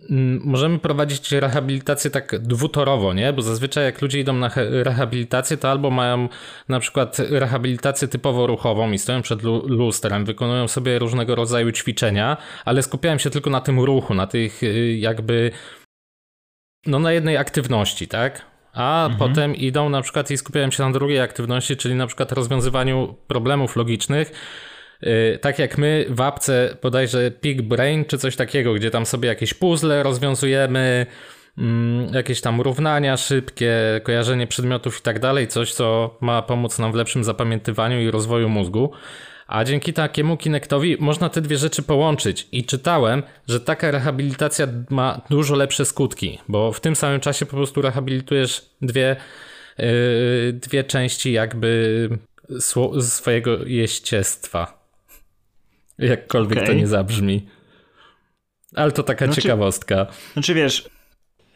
[0.10, 3.34] Mm, możemy prowadzić rehabilitację tak dwutorowo, nie?
[3.34, 6.30] Bo zazwyczaj jak ludzie idą na rehabilitację, to albo mają
[6.70, 12.84] na przykład rehabilitację typowo ruchową i stoją przed lustrem, wykonują sobie różnego rodzaju ćwiczenia, ale
[12.84, 15.52] skupiają się tylko na tym ruchu, na tych y, jakby
[16.86, 18.53] no na jednej aktywności, tak?
[18.74, 19.20] A mhm.
[19.20, 23.76] potem idą na przykład i skupiają się na drugiej aktywności, czyli na przykład rozwiązywaniu problemów
[23.76, 24.32] logicznych,
[25.08, 29.30] Y, tak jak my w apce bodajże Pig Brain czy coś takiego, gdzie tam sobie
[29.30, 31.06] jakieś puzzle rozwiązujemy,
[31.58, 36.92] mm, jakieś tam równania szybkie, kojarzenie przedmiotów i tak dalej, coś co ma pomóc nam
[36.92, 38.92] w lepszym zapamiętywaniu i rozwoju mózgu.
[39.48, 42.48] A dzięki takiemu Kinectowi można te dwie rzeczy połączyć.
[42.52, 47.56] I czytałem, że taka rehabilitacja ma dużo lepsze skutki, bo w tym samym czasie po
[47.56, 49.16] prostu rehabilitujesz dwie,
[49.78, 49.86] yy,
[50.54, 52.10] dwie części jakby
[53.02, 54.84] swojego jeździectwa.
[56.00, 56.68] Jakkolwiek okay.
[56.68, 57.48] to nie zabrzmi.
[58.76, 60.08] Ale to taka znaczy, ciekawostka.
[60.34, 60.90] Znaczy wiesz,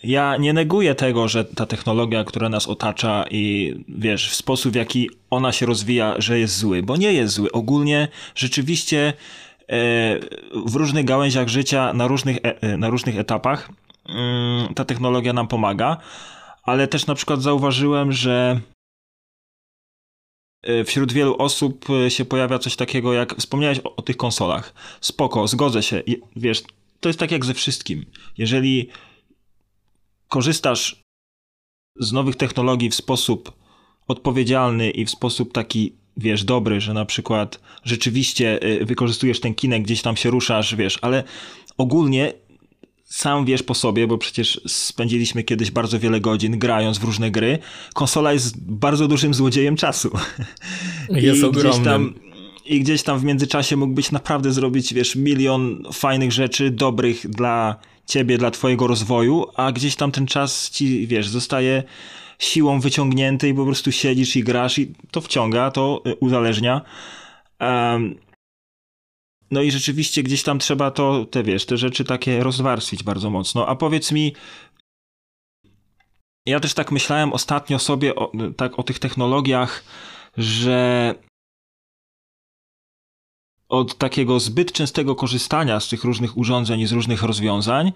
[0.04, 4.76] ja nie neguję tego, że ta technologia, która nas otacza i wiesz, w sposób w
[4.76, 7.52] jaki ona się rozwija, że jest zły, bo nie jest zły.
[7.52, 9.14] Ogólnie rzeczywiście
[9.68, 9.74] e,
[10.66, 13.70] w różnych gałęziach życia, na różnych, e, e na różnych etapach
[14.10, 15.98] mm, ta technologia nam pomaga,
[16.64, 18.60] ale też na przykład zauważyłem, że
[20.86, 24.74] wśród wielu osób się pojawia coś takiego, jak wspomniałeś o, o tych konsolach.
[25.02, 26.04] Spoko, zgodzę się.
[26.36, 26.64] Wiesz,
[27.00, 28.06] to jest tak jak ze wszystkim.
[28.38, 28.90] Jeżeli
[30.28, 31.04] korzystasz
[32.00, 33.52] z nowych technologii w sposób
[34.08, 39.84] odpowiedzialny i w sposób taki, wiesz, dobry, że na przykład rzeczywiście e, wykorzystujesz ten kinek,
[39.84, 41.24] gdzieś tam się ruszasz, wiesz, ale
[41.78, 42.34] ogólnie
[43.10, 47.60] sam wiesz po sobie, bo przecież spędziliśmy kiedyś bardzo wiele godzin grając w różne gry.
[47.94, 50.12] Konsola jest bardzo dużym złodziejem czasu.
[51.10, 51.74] Jest I ogromnym.
[51.74, 52.14] Gdzieś tam,
[52.66, 57.76] I gdzieś tam w międzyczasie mógłbyś naprawdę zrobić, wiesz, milion fajnych rzeczy, dobrych dla
[58.08, 61.84] ciebie, dla twojego rozwoju, a gdzieś tam ten czas ci, wiesz, zostaje
[62.40, 66.82] siłą wyciągnięty i po prostu siedzisz i grasz i to wciąga, to y, uzależnia.
[67.60, 68.16] Um,
[69.52, 73.68] no i rzeczywiście gdzieś tam trzeba to, te wiesz, te rzeczy takie rozwarstwić bardzo mocno.
[73.68, 74.34] A powiedz mi,
[76.46, 79.84] ja też tak myślałem ostatnio sobie o, tak o tych technologiach,
[80.38, 81.16] że
[83.70, 87.92] od takiego zbyt częstego korzystania z tych różnych urządzeń i z różnych rozwiązań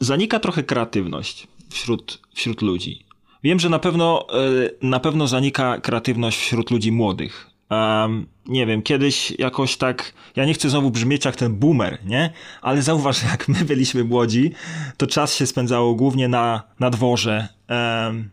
[0.00, 3.06] zanika trochę kreatywność wśród, wśród ludzi.
[3.42, 7.50] Wiem, że na pewno, e, na pewno zanika kreatywność wśród ludzi młodych.
[7.70, 12.32] Um, nie wiem, kiedyś jakoś tak, ja nie chcę znowu brzmieć jak ten boomer, nie?
[12.62, 14.52] Ale zauważ, jak my byliśmy młodzi,
[14.96, 17.48] to czas się spędzało głównie na, na dworze.
[17.68, 18.30] Um,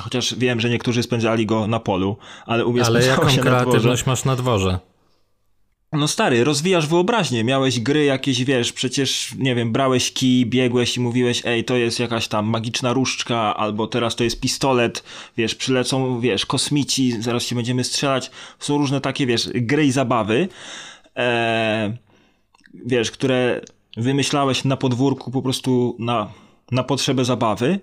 [0.00, 3.50] chociaż wiem, że niektórzy spędzali go na polu, ale u mnie ale spędzało jaką się
[3.50, 4.78] na kreatywność masz na dworze?
[5.94, 11.00] No stary, rozwijasz wyobraźnię, miałeś gry jakieś, wiesz, przecież, nie wiem, brałeś kij, biegłeś i
[11.00, 15.04] mówiłeś, ej, to jest jakaś tam magiczna różdżka, albo teraz to jest pistolet,
[15.36, 18.30] wiesz, przylecą, wiesz, kosmici, zaraz się będziemy strzelać.
[18.58, 20.48] Są różne takie, wiesz, gry i zabawy,
[21.16, 21.96] e,
[22.74, 23.60] wiesz, które
[23.96, 26.30] wymyślałeś na podwórku po prostu na,
[26.70, 27.80] na potrzebę zabawy.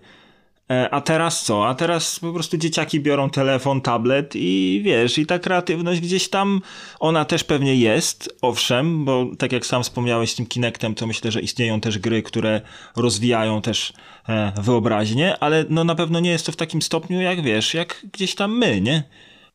[0.71, 1.67] E, a teraz co?
[1.67, 6.61] A teraz po prostu dzieciaki biorą telefon, tablet i wiesz, i ta kreatywność gdzieś tam,
[6.99, 11.31] ona też pewnie jest, owszem, bo tak jak sam wspomniałeś z tym Kinectem, to myślę,
[11.31, 12.61] że istnieją też gry, które
[12.95, 13.93] rozwijają też
[14.29, 18.05] e, wyobraźnię, ale no na pewno nie jest to w takim stopniu, jak wiesz, jak
[18.13, 19.03] gdzieś tam my, nie?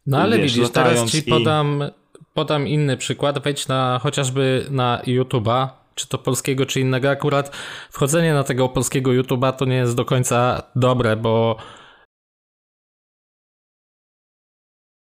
[0.07, 2.25] No ale wiesz, widzisz, teraz ci podam, i...
[2.35, 7.11] podam inny przykład, wejdź na chociażby na YouTube'a, czy to polskiego, czy innego.
[7.11, 7.57] Akurat
[7.91, 11.57] wchodzenie na tego polskiego YouTube'a to nie jest do końca dobre, bo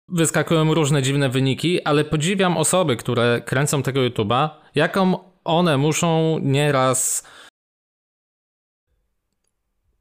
[0.08, 7.28] wyskakują różne dziwne wyniki, ale podziwiam osoby, które kręcą tego YouTube'a, jaką one muszą nieraz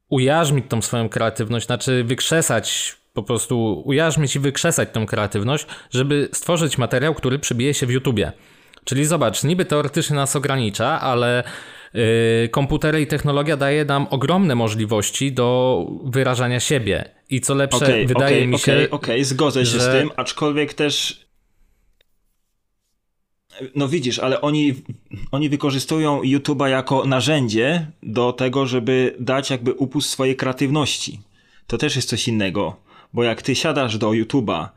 [0.08, 6.78] ujarzmić tą swoją kreatywność, znaczy wykrzesać po prostu ujarzmić i wykrzesać tą kreatywność, żeby stworzyć
[6.78, 8.32] materiał, który przybije się w YouTubie.
[8.84, 11.44] Czyli zobacz, niby teoretycznie nas ogranicza, ale
[11.94, 17.10] yy, komputery i technologia daje nam ogromne możliwości do wyrażania siebie.
[17.30, 18.72] I co lepsze, okay, wydaje okay, mi się.
[18.72, 19.80] Okej, okay, okay, zgodzę się że...
[19.80, 21.26] z tym, aczkolwiek też.
[23.74, 24.74] No widzisz, ale oni,
[25.32, 31.20] oni wykorzystują YouTube'a jako narzędzie do tego, żeby dać jakby upust swojej kreatywności.
[31.66, 32.76] To też jest coś innego,
[33.12, 34.68] bo jak ty siadasz do YouTube'a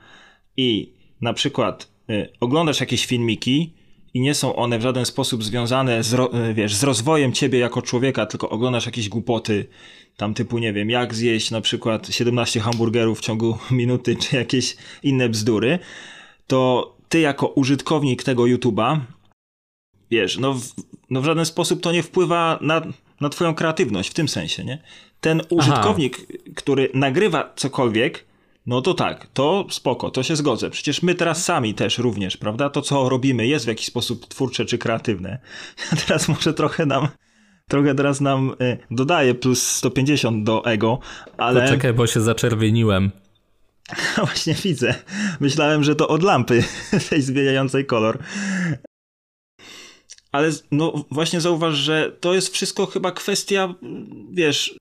[0.58, 3.74] i na przykład y, oglądasz jakieś filmiki,
[4.16, 7.82] i nie są one w żaden sposób związane z, e, wiesz, z rozwojem ciebie jako
[7.82, 9.68] człowieka, tylko oglądasz jakieś głupoty,
[10.18, 14.76] tam typu, nie wiem, jak zjeść na przykład 17 hamburgerów w ciągu minuty, czy jakieś
[15.04, 15.80] inne bzdury,
[16.48, 19.00] to ty jako użytkownik tego YouTube'a,
[20.12, 20.64] wiesz, no w,
[21.10, 22.82] no w żaden sposób to nie wpływa na,
[23.22, 24.82] na twoją kreatywność w tym sensie, nie?
[25.22, 26.52] Ten użytkownik, Aha.
[26.56, 28.26] który nagrywa cokolwiek,
[28.66, 30.70] no to tak, to spoko, to się zgodzę.
[30.70, 32.70] Przecież my teraz sami też również, prawda?
[32.70, 35.40] To, co robimy, jest w jakiś sposób twórcze czy kreatywne.
[35.94, 37.08] A teraz może trochę nam,
[37.68, 41.00] trochę teraz nam y, dodaje plus 150 do ego,
[41.38, 41.62] ale...
[41.62, 43.12] Poczekaj, bo się zaczerwieniłem.
[44.18, 44.96] Właśnie widzę.
[45.40, 46.64] Myślałem, że to od lampy
[47.10, 48.20] tej zmieniającej kolor.
[50.32, 53.74] Ale no właśnie zauważ, że to jest wszystko chyba kwestia,
[54.32, 54.76] wiesz,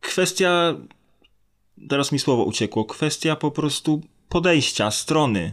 [0.00, 0.74] kwestia
[1.88, 5.52] teraz mi słowo uciekło, kwestia po prostu podejścia, strony.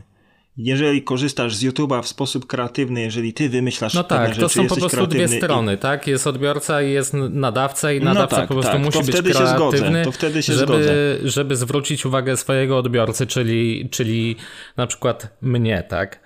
[0.57, 4.67] Jeżeli korzystasz z YouTube'a w sposób kreatywny, jeżeli ty wymyślasz No tak, rzeczy, to są
[4.67, 5.77] po prostu dwie strony, i...
[5.77, 6.07] tak?
[6.07, 8.81] Jest odbiorca i jest nadawca i no nadawca no tak, po prostu tak.
[8.81, 13.89] musi to być wtedy kreatywny, to wtedy się żeby, żeby zwrócić uwagę swojego odbiorcy, czyli,
[13.91, 14.35] czyli
[14.77, 16.19] na przykład mnie, tak?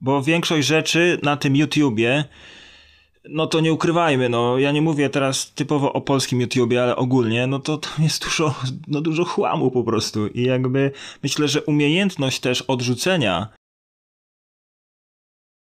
[0.00, 2.24] Bo większość rzeczy na tym YouTubie
[3.28, 7.46] no to nie ukrywajmy, no ja nie mówię teraz typowo o polskim YouTubie, ale ogólnie,
[7.46, 8.54] no to tam jest dużo,
[8.88, 13.48] no dużo chłamu po prostu i jakby myślę, że umiejętność też odrzucenia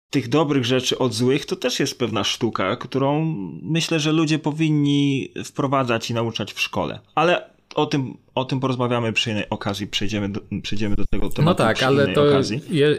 [0.10, 5.32] tych dobrych rzeczy od złych to też jest pewna sztuka, którą myślę, że ludzie powinni
[5.46, 7.00] wprowadzać i nauczać w szkole.
[7.16, 11.42] Ale o, tym, o tym porozmawiamy przy innej okazji, przejdziemy do, przejdziemy do tego tematu
[11.46, 12.26] No tak, ale to
[12.70, 12.98] je,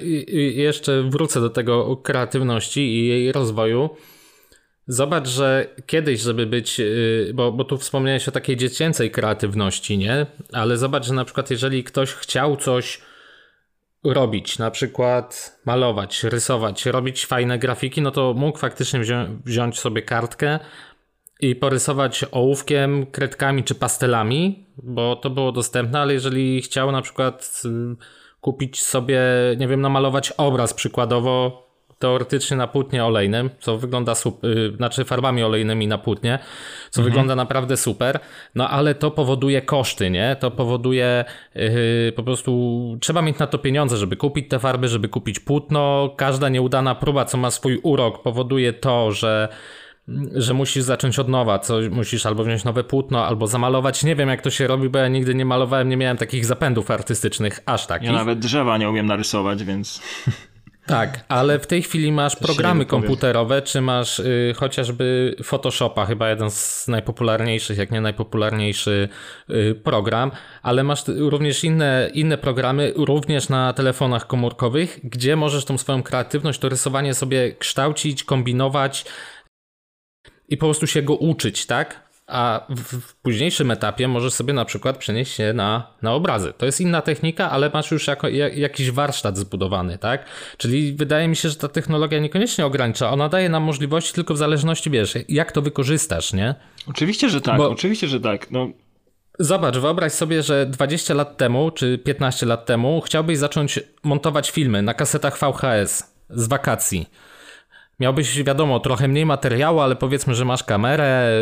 [0.53, 3.90] jeszcze wrócę do tego kreatywności i jej rozwoju.
[4.88, 10.27] Zobacz, że kiedyś, żeby być, y, bo, bo tu wspomniałeś o takiej dziecięcej kreatywności, nie?
[10.53, 13.01] Ale zobacz, że na przykład jeżeli ktoś chciał coś
[14.05, 20.03] robić, na przykład malować, rysować, robić fajne grafiki, no to mógł faktycznie wzią wziąć sobie
[20.03, 20.59] kartkę
[21.40, 27.62] i porysować ołówkiem, kredkami czy pastelami, bo to było dostępne, ale jeżeli chciał na przykład
[27.64, 27.96] y,
[28.40, 29.20] kupić sobie,
[29.59, 31.66] nie wiem, namalować obraz przykładowo,
[31.99, 36.39] teoretycznie na płótnie olejnym, co wygląda super, yy, znaczy farbami olejnymi na płótnie,
[36.91, 37.13] co mhm.
[37.13, 38.21] wygląda naprawdę super,
[38.55, 40.37] no ale to powoduje koszty, nie?
[40.41, 45.09] To powoduje yy, po prostu, trzeba mieć na to pieniądze, żeby kupić te farby, żeby
[45.09, 49.49] kupić płótno, każda nieudana próba, co ma swój urok, powoduje to, że
[50.35, 54.05] że musisz zacząć od nowa, co musisz albo wziąć nowe płótno, albo zamalować.
[54.05, 56.91] Nie wiem, jak to się robi, bo ja nigdy nie malowałem, nie miałem takich zapędów
[56.91, 58.09] artystycznych, aż takich.
[58.09, 60.03] Ja nawet drzewa nie umiem narysować, więc...
[60.87, 66.51] Tak, ale w tej chwili masz programy komputerowe, czy masz y, chociażby Photoshopa, chyba jeden
[66.51, 69.09] z najpopularniejszych, jak nie najpopularniejszy
[69.51, 70.31] y, program,
[70.62, 76.59] ale masz również inne, inne programy, również na telefonach komórkowych, gdzie możesz tą swoją kreatywność,
[76.59, 79.05] to rysowanie sobie kształcić, kombinować
[80.49, 82.06] i po prostu się go uczyć, tak?
[82.27, 86.53] A w, późniejszym etapie możesz sobie na przykład przenieść się na, na obrazy.
[86.59, 90.25] To jest inna technika, ale masz już jako, jak, jakiś warsztat zbudowany, tak?
[90.57, 94.39] Czyli wydaje mi się, że ta technologia niekoniecznie ogranicza, ona daje nam możliwości tylko w
[94.39, 96.55] zależności, wiesz, jak to wykorzystasz, nie?
[96.89, 97.71] Oczywiście, że tak, Bo...
[97.71, 98.51] oczywiście, że tak.
[98.51, 98.69] No.
[99.39, 104.83] Zobacz, wyobraź sobie, że 20 lat temu, czy 15 lat temu chciałbyś zacząć montować filmy
[104.83, 107.11] na kasetach VHS z wakacji.
[108.01, 111.33] Miałbyś, wiadomo, trochę mniej materiału, ale powiedzmy, że masz kamerę,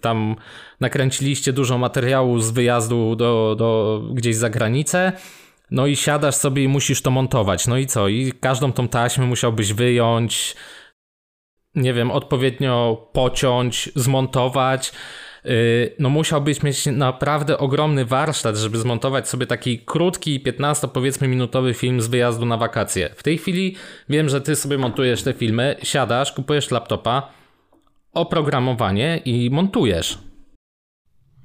[0.00, 0.36] tam
[0.80, 5.12] nakręciliście dużo materiału z wyjazdu do, do gdzieś za granicę.
[5.70, 7.66] No i siadasz sobie i musisz to montować.
[7.66, 8.08] No i co?
[8.08, 10.56] I każdą tą taśmę musiałbyś wyjąć,
[11.74, 14.92] nie wiem, odpowiednio pociąć, zmontować.
[15.46, 21.74] Y, no musiałbyś mieć naprawdę ogromny warsztat, żeby zmontować sobie taki krótki, 15 powiedzmy minutowy
[21.74, 23.10] film z wyjazdu na wakacje.
[23.16, 23.76] W tej chwili
[24.08, 27.37] wiem, że ty sobie montujesz te filmy, siadasz, kupujesz laptopa,
[28.12, 30.18] oprogramowanie i montujesz.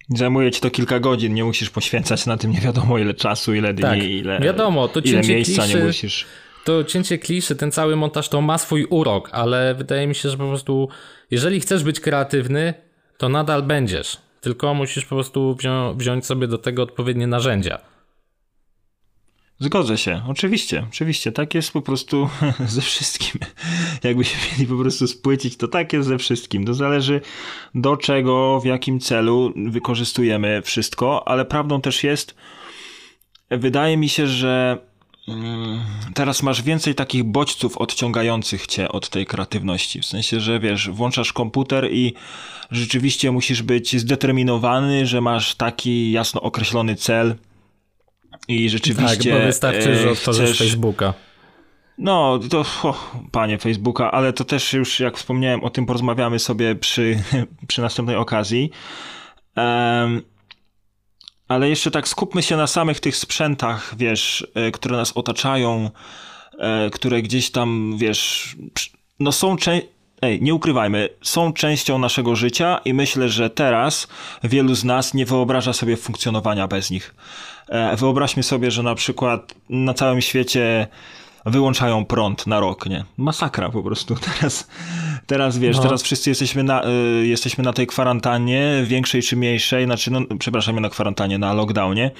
[0.09, 3.73] Zajmuje ci to kilka godzin, nie musisz poświęcać na tym nie wiadomo ile czasu, ile
[3.73, 6.25] dni, tak, ile, wiadomo, to ile miejsca kliszy, nie musisz.
[6.65, 10.37] To cięcie kliszy, ten cały montaż to ma swój urok, ale wydaje mi się, że
[10.37, 10.89] po prostu
[11.31, 12.73] jeżeli chcesz być kreatywny,
[13.17, 14.17] to nadal będziesz.
[14.41, 17.92] Tylko musisz po prostu wzią wziąć sobie do tego odpowiednie narzędzia.
[19.63, 22.29] Zgodzę się, oczywiście, oczywiście, tak jest po prostu
[22.67, 23.41] ze wszystkim.
[24.03, 26.65] Jakby się mieli po prostu spłycić, to tak jest ze wszystkim.
[26.65, 27.21] To zależy
[27.75, 32.35] do czego, w jakim celu wykorzystujemy wszystko, ale prawdą też jest,
[33.51, 34.77] wydaje mi się, że
[35.27, 35.79] mm,
[36.13, 40.01] teraz masz więcej takich bodźców odciągających cię od tej kreatywności.
[40.01, 42.13] W sensie, że wiesz, włączasz komputer i
[42.71, 47.35] rzeczywiście musisz być zdeterminowany, że masz taki jasno określony cel,
[48.47, 49.31] i rzeczywiście.
[49.31, 50.57] Tak, bo wystarczy, że e, otworzysz chcesz...
[50.57, 51.13] Facebooka.
[51.97, 56.75] No, to oh, panie Facebooka, ale to też już, jak wspomniałem, o tym porozmawiamy sobie
[56.75, 57.23] przy,
[57.67, 58.71] przy następnej okazji.
[59.57, 60.21] Um,
[61.47, 65.89] ale jeszcze tak skupmy się na samych tych sprzętach, wiesz, e, które nas otaczają,
[66.59, 68.55] e, które gdzieś tam, wiesz,
[69.19, 69.87] no są część.
[70.21, 74.07] Ej, nie ukrywajmy, są częścią naszego życia i myślę, że teraz
[74.43, 77.15] wielu z nas nie wyobraża sobie funkcjonowania bez nich.
[77.69, 80.87] E, wyobraźmy sobie, że na przykład na całym świecie
[81.45, 83.05] wyłączają prąd na rok, nie?
[83.17, 84.15] Masakra po prostu.
[84.39, 84.67] Teraz,
[85.25, 85.83] teraz wiesz, no.
[85.83, 90.75] teraz wszyscy jesteśmy na, y, jesteśmy na tej kwarantannie, większej czy mniejszej, znaczy, no, przepraszam,
[90.75, 92.11] nie na kwarantannie, na lockdownie.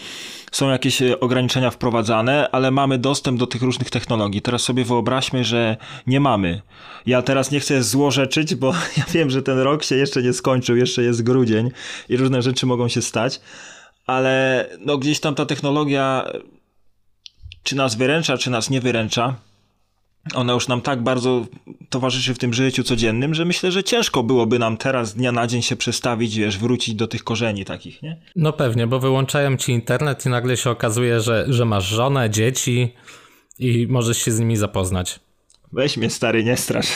[0.51, 4.41] Są jakieś e, ograniczenia wprowadzane, ale mamy dostęp do tych różnych technologii.
[4.41, 5.77] Teraz sobie wyobraźmy, że
[6.08, 6.62] nie mamy.
[7.06, 10.77] Ja teraz nie chcę złorzeczyć, bo ja wiem, że ten rok się jeszcze nie skończył,
[10.77, 11.71] jeszcze jest grudzień
[12.10, 13.41] i różne rzeczy mogą się stać,
[14.06, 16.32] ale no gdzieś tam ta technologia
[17.63, 19.36] czy nas wyręcza, czy nas nie wyręcza,
[20.34, 21.46] ona już nam tak bardzo
[21.89, 25.48] towarzyszy w tym życiu codziennym, że myślę, że ciężko byłoby nam teraz z dnia na
[25.48, 28.22] dzień się przestawić, wiesz, wrócić do tych korzeni takich, nie?
[28.36, 32.94] No pewnie, bo wyłączają ci internet i nagle się okazuje, że, że masz żonę, dzieci
[33.60, 35.20] i możesz się z nimi zapoznać.
[35.72, 36.88] Weź mnie stary, nie strasz.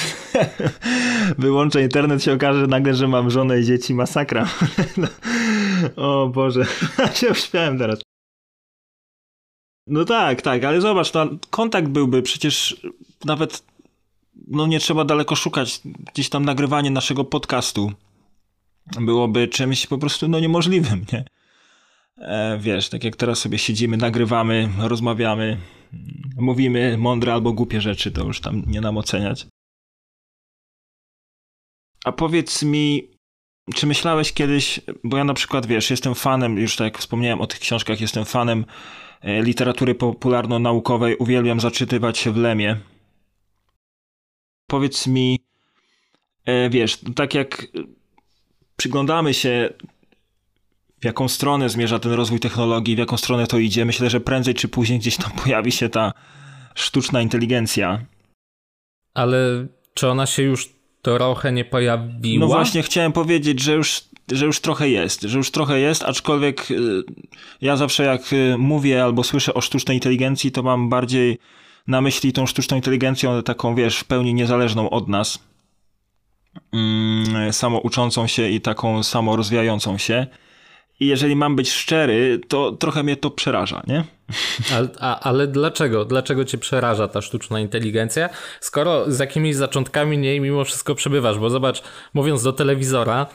[1.37, 4.47] Wyłączę internet, się okaże nagle, że mam żonę i dzieci, masakra.
[5.95, 6.65] o Boże,
[7.15, 7.99] się uśmiałem teraz.
[9.87, 12.81] No tak, tak, ale zobacz, no, kontakt byłby przecież
[13.25, 13.63] nawet,
[14.47, 15.81] no nie trzeba daleko szukać,
[16.13, 17.91] gdzieś tam nagrywanie naszego podcastu
[19.01, 21.25] byłoby czymś po prostu no niemożliwym, nie?
[22.17, 25.57] E, wiesz, tak jak teraz sobie siedzimy, nagrywamy, rozmawiamy,
[26.37, 29.47] mówimy mądre albo głupie rzeczy, to już tam nie nam oceniać.
[32.05, 33.16] A powiedz mi,
[33.75, 37.47] czy myślałeś kiedyś, bo ja na przykład, wiesz, jestem fanem, już tak jak wspomniałem o
[37.47, 38.65] tych książkach, jestem fanem
[39.21, 42.77] e, literatury popularno-naukowej, uwielbiam zaczytywać się w Lemie.
[44.67, 45.39] Powiedz mi,
[46.45, 47.67] e, wiesz, tak jak
[48.77, 49.69] przyglądamy się
[51.01, 53.85] w jaką stronę zmierza ten rozwój technologii, w jaką stronę to idzie.
[53.85, 56.13] Myślę, że prędzej czy później gdzieś tam pojawi się ta
[56.75, 58.05] sztuczna inteligencja.
[59.13, 60.76] Ale czy ona się już
[61.15, 62.39] trochę nie pojawiła?
[62.39, 64.01] No właśnie chciałem powiedzieć, że już,
[64.31, 67.03] że już trochę jest, że już trochę jest, aczkolwiek y,
[67.61, 71.37] ja zawsze jak y, mówię albo słyszę o sztucznej inteligencji, to mam bardziej
[71.87, 75.39] na myśli tą sztuczną inteligencją taką, wiesz, w pełni niezależną od nas,
[76.73, 80.27] mm, samo uczącą się i taką samo rozwijającą się.
[80.99, 84.03] I jeżeli mam być szczery, to trochę mnie to przeraża, nie?
[84.73, 86.05] Ale, a, ale dlaczego?
[86.05, 91.39] Dlaczego cię przeraża ta sztuczna inteligencja, skoro z jakimiś zaczątkami niej mimo wszystko przebywasz?
[91.39, 93.27] Bo zobacz, mówiąc do telewizora,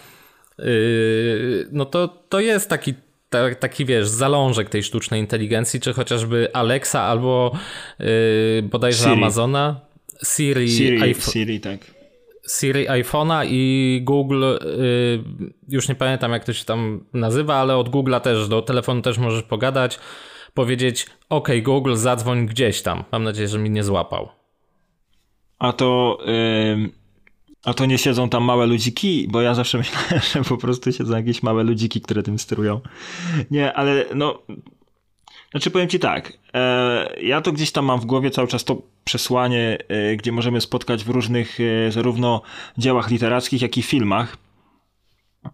[0.58, 2.94] yy, no to, to jest taki
[3.30, 7.52] ta, taki wiesz, zalążek tej sztucznej inteligencji, czy chociażby Alexa albo
[7.98, 8.06] yy,
[8.62, 9.12] bodajże Siri.
[9.12, 9.80] Amazona.
[10.24, 11.80] Siri, Siri, Siri, tak.
[12.58, 14.58] Siri iPhone'a i Google, y,
[15.68, 19.18] już nie pamiętam jak to się tam nazywa, ale od Google'a też, do telefonu też
[19.18, 19.98] możesz pogadać,
[20.54, 23.04] powiedzieć OK Google zadzwoń gdzieś tam.
[23.12, 24.28] Mam nadzieję, że mi nie złapał.
[25.58, 26.18] A to...
[27.64, 31.16] A to nie siedzą tam małe ludziki, bo ja zawsze myślałem, że po prostu siedzą
[31.16, 32.80] jakieś małe ludziki, które tym sterują.
[33.50, 34.38] Nie, ale no
[35.52, 38.82] znaczy powiem ci tak, e, ja to gdzieś tam mam w głowie cały czas to
[39.04, 42.42] przesłanie, e, gdzie możemy spotkać w różnych e, zarówno
[42.78, 44.36] dziełach literackich, jak i filmach,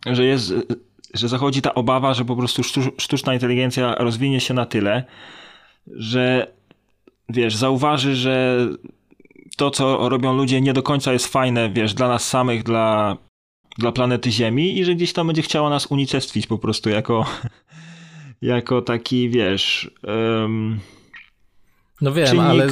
[0.06, 0.54] że jest,
[1.14, 2.62] że zachodzi ta obawa, że po prostu
[2.98, 5.04] sztuczna inteligencja rozwinie się na tyle,
[5.86, 6.46] że
[7.28, 8.66] wiesz, zauważy, że
[9.56, 13.16] to, co robią ludzie, nie do końca jest fajne, wiesz, dla nas samych, dla,
[13.78, 17.26] dla planety Ziemi i że gdzieś tam będzie chciała nas unicestwić po prostu jako,
[18.42, 19.90] jako taki, wiesz...
[20.04, 20.80] Um,
[22.00, 22.68] no wiem, czynnik, ale...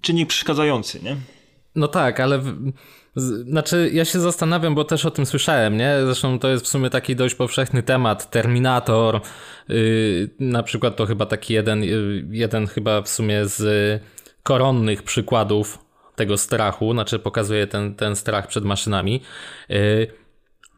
[0.00, 1.16] Czynnik przeszkadzający, nie?
[1.74, 2.42] No tak, ale...
[3.16, 5.96] Znaczy, ja się zastanawiam, bo też o tym słyszałem, nie?
[6.04, 8.30] Zresztą to jest w sumie taki dość powszechny temat.
[8.30, 9.20] Terminator,
[9.68, 14.02] yy, na przykład to chyba taki jeden, yy, jeden chyba w sumie z
[14.42, 15.78] koronnych przykładów
[16.16, 19.22] tego strachu, znaczy pokazuje ten, ten strach przed maszynami.
[19.68, 20.06] Yy,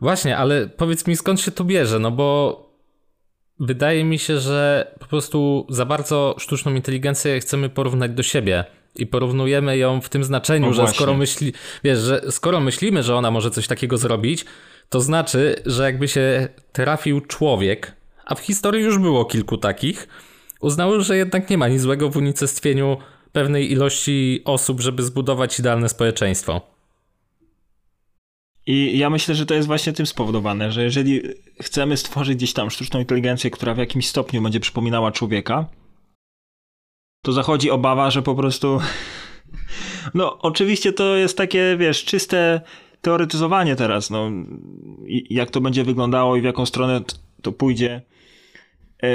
[0.01, 2.69] właśnie, ale powiedz mi skąd się to bierze, no bo
[3.61, 8.65] wydaje mi się, że po prostu za bardzo sztuczną inteligencję chcemy porównać do siebie.
[8.97, 11.53] I porównujemy ją w tym znaczeniu, no że skoro myśli,
[11.85, 14.45] wiesz, że skoro myślimy, że ona może coś takiego zrobić,
[14.89, 17.93] to znaczy, że jakby się trafił człowiek,
[18.25, 20.09] a w historii już było kilku takich,
[20.61, 22.97] uznały, że jednak nie ma nic złego w unicestwieniu
[23.33, 26.79] pewnej ilości osób, żeby zbudować idealne społeczeństwo.
[28.67, 31.23] I ja myślę, że to jest właśnie tym spowodowane, że jeżeli
[31.63, 35.67] chcemy stworzyć gdzieś tam sztuczną inteligencję, która w jakimś stopniu będzie przypominała człowieka,
[37.29, 38.81] to zachodzi obawa, że po prostu.
[40.15, 42.61] No, oczywiście to jest takie, wiesz, czyste
[43.03, 44.11] teoretyzowanie teraz.
[44.11, 44.31] No,
[45.31, 47.01] jak to będzie wyglądało i w jaką stronę
[47.43, 48.03] to pójdzie.
[49.03, 49.09] Yy,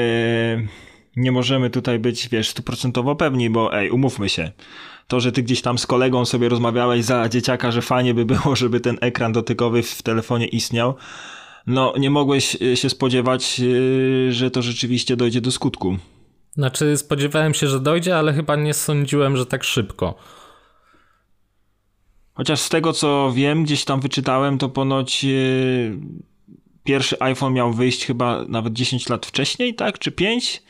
[1.15, 4.51] nie możemy tutaj być, wiesz, stuprocentowo pewni, bo ej, umówmy się
[5.07, 8.55] to, że ty gdzieś tam z kolegą sobie rozmawiałeś za dzieciaka, że fajnie by było,
[8.61, 10.95] żeby ten ekran dotykowy w telefonie istniał,
[11.67, 15.97] no nie mogłeś y, się spodziewać, y, że to rzeczywiście dojdzie do skutku.
[16.53, 20.15] Znaczy spodziewałem się, że dojdzie, ale chyba nie sądziłem, że tak szybko.
[22.33, 25.97] Chociaż z tego co wiem, gdzieś tam wyczytałem, to ponoć yy,
[26.83, 29.99] pierwszy iPhone miał wyjść chyba nawet 10 lat wcześniej, tak?
[29.99, 30.63] Czy 5?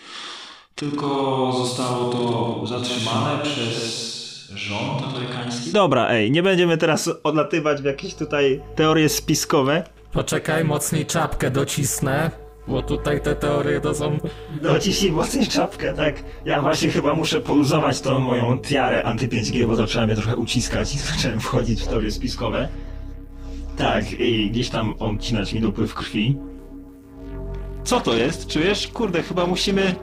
[0.75, 4.13] Tylko zostało to zatrzymane przez
[4.55, 5.71] rząd amerykański.
[5.71, 9.83] Dobra, ej, nie będziemy teraz odlatywać w jakieś tutaj teorie spiskowe.
[10.11, 12.42] Poczekaj, mocniej czapkę docisnę.
[12.67, 14.17] Bo tutaj te teorie to są...
[14.61, 16.23] Dociśnij mocniej czapkę, tak.
[16.45, 20.97] Ja właśnie chyba muszę poluzować tą moją tiarę anty-5G, bo zaczęła mnie trochę uciskać i
[21.13, 22.67] zacząłem wchodzić w teorie spiskowe.
[23.77, 26.37] Tak, i gdzieś tam odcinać mi dopływ krwi.
[27.83, 28.47] Co to jest?
[28.47, 28.87] Czujesz?
[28.87, 29.95] Kurde, chyba musimy...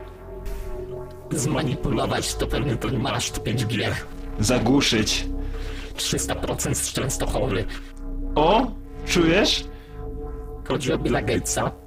[1.31, 3.91] Zmanipulować to pewnie to nie masz 5G
[4.41, 5.27] zagłuszyć.
[5.97, 7.65] 300% z Częstochowy.
[8.35, 8.67] O,
[9.07, 9.65] czujesz?
[10.69, 11.80] Chodzi o Billa Gatesa.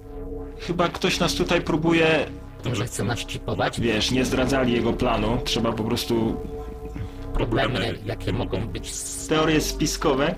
[0.59, 2.25] Chyba ktoś nas tutaj próbuje...
[2.65, 3.81] Może chce nas chipować?
[3.81, 6.35] Wiesz, nie zdradzali jego planu, trzeba po prostu...
[7.33, 8.91] Problemy, jakie mogą być...
[9.29, 10.35] Teorie spiskowe